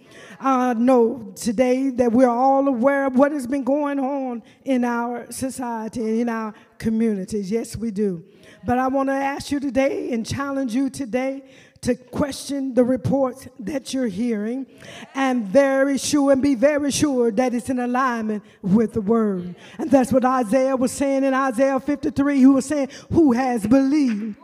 I 0.40 0.74
know 0.74 1.33
today 1.35 1.90
that 1.90 2.12
we're 2.12 2.28
all 2.28 2.66
aware 2.68 3.07
of 3.07 3.16
what 3.16 3.32
has 3.32 3.47
been 3.47 3.64
going 3.64 3.99
on 3.99 4.43
in 4.64 4.84
our 4.84 5.30
society 5.30 6.01
and 6.01 6.20
in 6.20 6.28
our 6.28 6.55
communities. 6.78 7.51
Yes, 7.51 7.76
we 7.76 7.90
do. 7.90 8.24
But 8.64 8.78
I 8.78 8.88
want 8.88 9.09
to 9.09 9.14
ask 9.14 9.51
you 9.51 9.61
today 9.61 10.12
and 10.12 10.26
challenge 10.26 10.74
you 10.74 10.90
today 10.90 11.45
to 11.83 11.95
question 11.95 12.74
the 12.74 12.85
reports 12.85 13.49
that 13.61 13.95
you're 13.95 14.09
hearing 14.09 14.66
and 15.14 15.45
very 15.47 15.99
sure 15.99 16.33
and 16.33 16.43
be 16.43 16.55
very 16.55 16.91
sure 16.91 17.31
that 17.31 17.55
it's 17.55 17.70
in 17.70 17.79
alignment 17.79 18.43
with 18.62 18.95
the 18.95 19.01
word. 19.01 19.55
And 19.79 19.91
that's 19.91 20.12
what 20.12 20.24
Isaiah 20.24 20.76
was 20.76 20.93
saying 20.93 21.24
in 21.24 21.35
Isaiah 21.35 21.79
53. 21.79 22.39
He 22.39 22.47
was 22.47 22.66
saying, 22.66 22.89
Who 23.11 23.33
has 23.33 23.66
believed? 23.66 24.37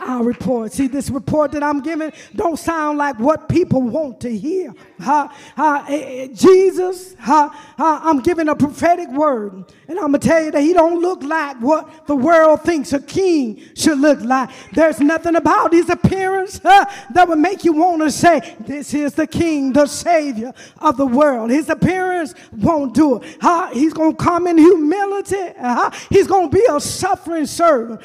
Our 0.00 0.22
report. 0.22 0.72
See, 0.72 0.86
this 0.86 1.10
report 1.10 1.52
that 1.52 1.62
I'm 1.62 1.80
giving 1.80 2.12
don't 2.34 2.58
sound 2.58 2.98
like 2.98 3.18
what 3.18 3.48
people 3.48 3.82
want 3.82 4.20
to 4.20 4.36
hear. 4.36 4.74
Uh, 5.04 5.28
uh, 5.56 6.26
Jesus, 6.28 7.14
uh, 7.26 7.48
I'm 7.78 8.20
giving 8.20 8.48
a 8.48 8.56
prophetic 8.56 9.10
word, 9.10 9.64
and 9.88 9.98
I'm 9.98 10.06
gonna 10.06 10.18
tell 10.18 10.42
you 10.42 10.50
that 10.50 10.60
he 10.60 10.72
don't 10.72 11.00
look 11.00 11.22
like 11.22 11.58
what 11.60 12.06
the 12.06 12.16
world 12.16 12.62
thinks 12.62 12.92
a 12.92 13.00
king 13.00 13.62
should 13.74 13.98
look 13.98 14.20
like. 14.20 14.50
There's 14.72 15.00
nothing 15.00 15.36
about 15.36 15.72
his 15.72 15.90
appearance 15.90 16.58
that 16.60 17.26
would 17.28 17.38
make 17.38 17.64
you 17.64 17.72
want 17.72 18.02
to 18.02 18.10
say, 18.10 18.56
"This 18.60 18.94
is 18.94 19.14
the 19.14 19.26
King, 19.26 19.72
the 19.72 19.86
Savior 19.86 20.52
of 20.80 20.96
the 20.96 21.06
world." 21.06 21.50
His 21.50 21.68
appearance 21.68 22.34
won't 22.56 22.94
do 22.94 23.16
it. 23.16 23.38
he's 23.72 23.92
gonna 23.92 24.14
come 24.14 24.46
in 24.46 24.58
humility. 24.58 25.52
he's 26.10 26.26
gonna 26.26 26.48
be 26.48 26.64
a 26.70 26.80
suffering 26.80 27.46
servant 27.46 28.00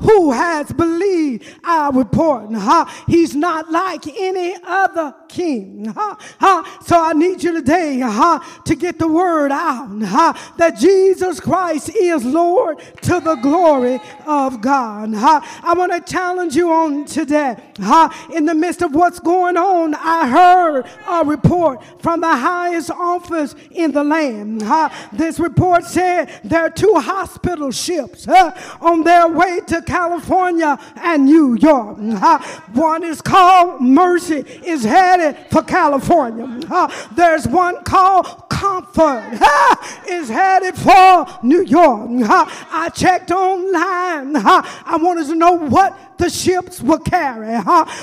who 0.00 0.32
has 0.32 0.72
believed 0.72 1.21
our 1.64 1.92
report. 1.92 2.52
Huh? 2.52 2.84
He's 3.06 3.34
not 3.34 3.70
like 3.70 4.06
any 4.06 4.56
other 4.64 5.14
king. 5.28 5.86
Huh? 5.86 6.16
Huh? 6.38 6.62
So 6.82 7.00
I 7.00 7.12
need 7.12 7.42
you 7.42 7.52
today 7.54 8.00
huh, 8.00 8.40
to 8.64 8.74
get 8.74 8.98
the 8.98 9.08
word 9.08 9.52
out 9.52 9.88
huh, 10.02 10.32
that 10.58 10.78
Jesus 10.78 11.40
Christ 11.40 11.90
is 11.94 12.24
Lord 12.24 12.78
to 13.02 13.20
the 13.20 13.36
glory 13.36 14.00
of 14.26 14.60
God. 14.60 15.14
Huh? 15.14 15.40
I 15.62 15.74
want 15.74 15.92
to 15.92 16.12
challenge 16.12 16.54
you 16.54 16.70
on 16.72 17.04
today. 17.04 17.56
Huh? 17.78 18.10
In 18.34 18.44
the 18.44 18.54
midst 18.54 18.82
of 18.82 18.94
what's 18.94 19.20
going 19.20 19.56
on, 19.56 19.94
I 19.94 20.28
heard 20.28 20.86
a 21.08 21.24
report 21.24 21.82
from 22.00 22.20
the 22.20 22.36
highest 22.36 22.90
office 22.90 23.54
in 23.70 23.92
the 23.92 24.04
land. 24.04 24.62
Huh? 24.62 24.88
This 25.12 25.38
report 25.38 25.84
said 25.84 26.30
there 26.44 26.60
are 26.60 26.70
two 26.70 26.94
hospital 26.96 27.70
ships 27.70 28.24
huh, 28.24 28.52
on 28.80 29.04
their 29.04 29.28
way 29.28 29.60
to 29.68 29.82
California 29.82 30.78
and 31.12 31.24
New 31.24 31.54
York. 31.54 31.98
Uh-huh. 31.98 32.38
One 32.72 33.04
is 33.04 33.20
called 33.20 33.80
Mercy, 33.80 34.44
is 34.64 34.82
headed 34.82 35.36
for 35.50 35.62
California. 35.62 36.44
Uh-huh. 36.44 37.08
There's 37.14 37.46
one 37.46 37.82
called 37.84 38.48
Comfort, 38.48 39.22
uh-huh, 39.34 40.02
is 40.08 40.28
headed 40.28 40.76
for 40.76 41.26
New 41.42 41.62
York. 41.62 42.08
I 42.24 42.90
checked 42.94 43.30
online. 43.30 44.36
I 44.36 44.98
wanted 45.00 45.26
to 45.26 45.34
know 45.34 45.52
what 45.52 46.18
the 46.18 46.30
ships 46.30 46.80
will 46.80 46.98
carry. 46.98 47.58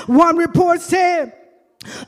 One 0.06 0.36
report 0.36 0.80
said 0.80 1.32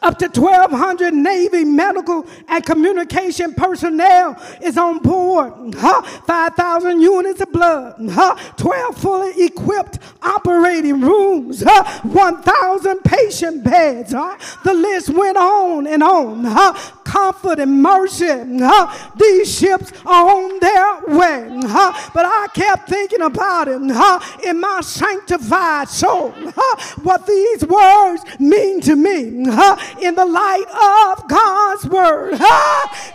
up 0.02 0.18
to 0.18 0.26
1,200 0.26 1.14
Navy 1.14 1.64
medical 1.64 2.26
and 2.48 2.64
communication 2.64 3.54
personnel 3.54 4.36
is 4.60 4.76
on 4.76 4.98
board. 4.98 5.74
Huh? 5.74 6.02
5,000 6.02 7.00
units 7.00 7.40
of 7.40 7.50
blood. 7.52 7.94
Huh? 8.10 8.36
12 8.58 8.96
fully 8.98 9.44
equipped 9.44 9.98
operating 10.20 11.00
rooms. 11.00 11.62
Huh? 11.66 12.00
1,000 12.02 13.00
patient 13.02 13.64
beds. 13.64 14.12
Huh? 14.12 14.36
The 14.62 14.74
list 14.74 15.08
went 15.08 15.38
on 15.38 15.86
and 15.86 16.02
on. 16.02 16.44
Huh? 16.44 16.74
Comfort 17.12 17.58
and 17.58 17.82
mercy. 17.82 18.26
Huh? 18.26 19.10
These 19.16 19.58
ships 19.58 19.92
are 20.06 20.30
on 20.30 20.58
their 20.60 21.18
way. 21.18 21.46
Huh? 21.64 22.10
But 22.14 22.24
I 22.24 22.48
kept 22.54 22.88
thinking 22.88 23.20
about 23.20 23.68
it 23.68 23.80
huh? 23.84 24.18
in 24.48 24.60
my 24.60 24.80
sanctified 24.80 25.88
soul. 25.88 26.32
Huh? 26.34 26.76
What 27.02 27.26
these 27.26 27.66
words 27.66 28.22
mean 28.40 28.80
to 28.82 28.96
me. 28.96 29.44
Huh? 29.50 29.76
in 30.00 30.14
the 30.14 30.24
light 30.24 30.64
of 30.68 31.28
God's 31.28 31.86
word. 31.86 32.38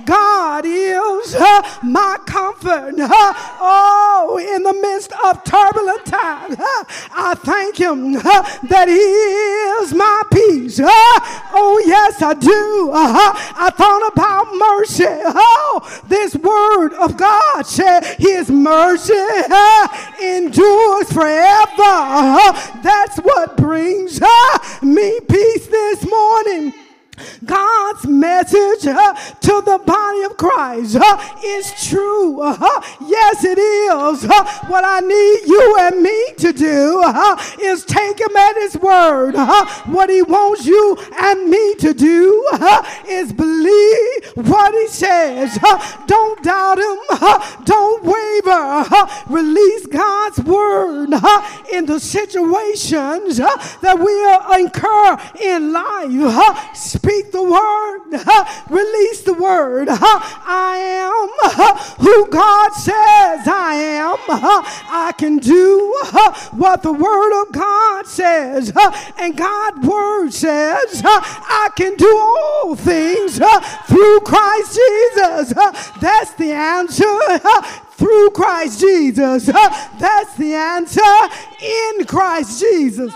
God 0.05 0.63
is 0.65 1.35
my 1.83 2.17
comfort. 2.25 2.95
Oh, 2.99 4.06
in 4.37 4.63
the 4.63 4.73
midst 4.73 5.11
of 5.23 5.43
turbulent 5.43 6.05
times, 6.05 6.55
I 6.59 7.35
thank 7.37 7.77
Him 7.77 8.13
that 8.13 8.87
He 8.87 8.93
is 9.81 9.93
my 9.93 10.23
peace. 10.31 10.79
Oh, 10.83 11.81
yes, 11.85 12.21
I 12.21 12.33
do. 12.33 12.91
Uh-huh. 12.93 13.33
I 13.57 13.69
thought 13.69 14.11
about 14.13 14.47
mercy. 14.55 15.05
Oh, 15.07 16.01
this 16.07 16.35
word 16.35 16.93
of 16.93 17.17
God 17.17 17.63
said 17.65 18.03
His 18.17 18.49
mercy 18.49 19.13
endures 20.21 21.11
forever. 21.11 21.81
Uh-huh. 21.81 22.81
That's 22.81 23.17
what 23.17 23.57
brings 23.57 24.19
me 24.81 25.19
peace 25.29 25.67
this 25.67 26.09
morning. 26.09 26.73
God's 27.45 28.07
message 28.07 28.85
uh, 28.87 29.13
to 29.13 29.61
the 29.65 29.81
body 29.85 30.23
of 30.23 30.37
Christ 30.37 30.95
uh, 30.95 31.35
is 31.43 31.89
true. 31.89 32.41
Uh, 32.41 32.81
yes, 33.05 33.43
it 33.43 33.57
is. 33.57 34.25
Uh, 34.25 34.43
what 34.67 34.83
I 34.85 34.99
need 34.99 35.47
you 35.47 35.77
and 35.79 36.01
me 36.01 36.33
to 36.37 36.53
do 36.53 37.01
uh, 37.03 37.41
is 37.61 37.85
take 37.85 38.19
him 38.19 38.35
at 38.35 38.55
his 38.55 38.77
word. 38.77 39.35
Uh, 39.35 39.65
what 39.85 40.09
he 40.09 40.21
wants 40.21 40.65
you 40.65 40.97
and 41.19 41.49
me 41.49 41.75
to 41.75 41.93
do 41.93 42.47
is 43.07 43.33
believe 43.33 44.31
what 44.35 44.73
he 44.73 44.87
says. 44.87 45.57
don't 46.07 46.43
doubt 46.43 46.79
him. 46.79 46.97
don't 47.65 48.03
waver. 48.03 48.85
release 49.29 49.87
God's 49.87 50.39
word 50.39 51.09
in 51.71 51.85
the 51.85 51.99
situations 51.99 53.37
that 53.37 53.97
we 53.97 54.61
incur 54.61 55.17
in 55.41 55.73
life. 55.73 57.06
Speak 57.07 57.31
the 57.31 57.43
word, 57.43 58.01
release 58.69 59.21
the 59.21 59.33
word. 59.33 59.87
I 59.91 60.77
am 60.77 61.27
who 62.05 62.29
God 62.29 62.71
says 62.73 63.47
I 63.47 63.73
am. 63.75 64.17
I 64.27 65.13
can 65.17 65.37
do 65.37 65.95
what 66.51 66.83
the 66.83 66.91
word 66.91 67.41
of 67.41 67.51
God 67.53 68.05
says. 68.05 68.73
And 69.17 69.37
God's 69.37 69.87
word 69.87 70.31
says 70.31 71.01
I 71.05 71.69
can 71.75 71.95
do 71.95 72.17
all 72.17 72.75
things 72.75 73.37
through 73.87 74.19
Christ 74.21 74.75
Jesus. 74.75 75.53
That's 76.01 76.33
the 76.33 76.51
answer 76.51 77.39
through 77.91 78.31
Christ 78.31 78.81
Jesus. 78.81 79.45
That's 79.45 80.35
the 80.35 80.53
answer 80.53 81.01
in 81.61 82.05
Christ 82.05 82.59
Jesus. 82.59 83.13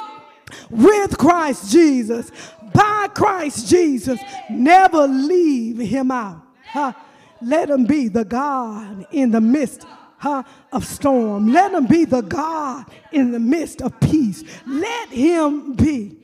With 0.69 1.17
Christ 1.17 1.71
Jesus 1.71 2.31
by 2.73 3.07
Christ 3.13 3.67
Jesus. 3.67 4.19
Never 4.49 5.07
leave 5.07 5.77
him 5.77 6.11
out. 6.11 6.41
Huh? 6.65 6.93
Let 7.41 7.69
him 7.69 7.85
be 7.85 8.07
the 8.07 8.23
God 8.23 9.07
in 9.11 9.31
the 9.31 9.41
midst 9.41 9.85
huh, 10.17 10.43
of 10.71 10.85
storm. 10.85 11.51
Let 11.51 11.73
him 11.73 11.87
be 11.87 12.05
the 12.05 12.21
God 12.21 12.85
in 13.11 13.31
the 13.31 13.39
midst 13.39 13.81
of 13.81 13.99
peace. 13.99 14.43
Let 14.67 15.09
him 15.09 15.73
be. 15.73 16.17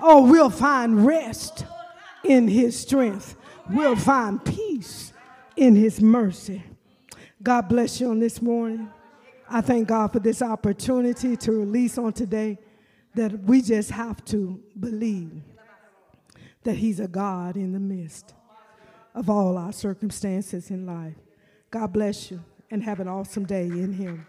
Oh, 0.00 0.30
we'll 0.30 0.50
find 0.50 1.04
rest 1.04 1.66
in 2.24 2.48
his 2.48 2.78
strength. 2.78 3.36
We'll 3.68 3.96
find 3.96 4.42
peace 4.44 5.12
in 5.56 5.74
his 5.74 6.00
mercy. 6.00 6.62
God 7.42 7.68
bless 7.68 8.00
you 8.00 8.10
on 8.10 8.20
this 8.20 8.40
morning. 8.40 8.88
I 9.48 9.60
thank 9.60 9.88
God 9.88 10.12
for 10.12 10.20
this 10.20 10.42
opportunity 10.42 11.36
to 11.36 11.52
release 11.52 11.98
on 11.98 12.12
today 12.12 12.58
that 13.14 13.32
we 13.42 13.60
just 13.60 13.90
have 13.90 14.24
to 14.26 14.62
believe 14.78 15.42
that 16.64 16.76
He's 16.76 17.00
a 17.00 17.08
God 17.08 17.56
in 17.56 17.72
the 17.72 17.80
midst 17.80 18.34
of 19.14 19.28
all 19.28 19.56
our 19.58 19.72
circumstances 19.72 20.70
in 20.70 20.86
life. 20.86 21.16
God 21.70 21.92
bless 21.92 22.30
you 22.30 22.42
and 22.70 22.82
have 22.82 23.00
an 23.00 23.08
awesome 23.08 23.44
day 23.44 23.66
in 23.66 23.92
Him. 23.92 24.26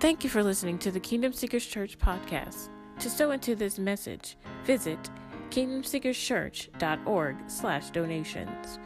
Thank 0.00 0.24
you 0.24 0.30
for 0.30 0.42
listening 0.42 0.78
to 0.78 0.90
the 0.90 1.00
Kingdom 1.00 1.32
Seekers 1.32 1.66
Church 1.66 1.98
podcast. 1.98 2.68
To 3.00 3.10
sow 3.10 3.30
into 3.30 3.54
this 3.54 3.78
message, 3.78 4.36
visit 4.64 4.98
kingdomseekerschurch.org 5.50 7.36
slash 7.46 7.90
donations. 7.90 8.78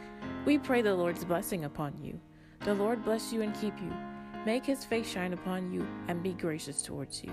We 0.45 0.57
pray 0.57 0.81
the 0.81 0.93
Lord's 0.93 1.25
blessing 1.25 1.65
upon 1.65 1.97
you. 2.01 2.19
The 2.61 2.73
Lord 2.73 3.03
bless 3.03 3.33
you 3.33 3.41
and 3.41 3.53
keep 3.59 3.79
you. 3.79 3.93
Make 4.45 4.65
his 4.65 4.85
face 4.85 5.09
shine 5.09 5.33
upon 5.33 5.71
you 5.71 5.87
and 6.07 6.21
be 6.21 6.33
gracious 6.33 6.81
towards 6.81 7.23
you. 7.23 7.31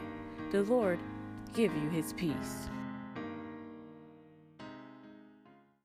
The 0.53 0.63
Lord 0.63 0.99
give 1.55 1.75
you 1.75 1.89
his 1.91 2.13
peace. 2.15 2.70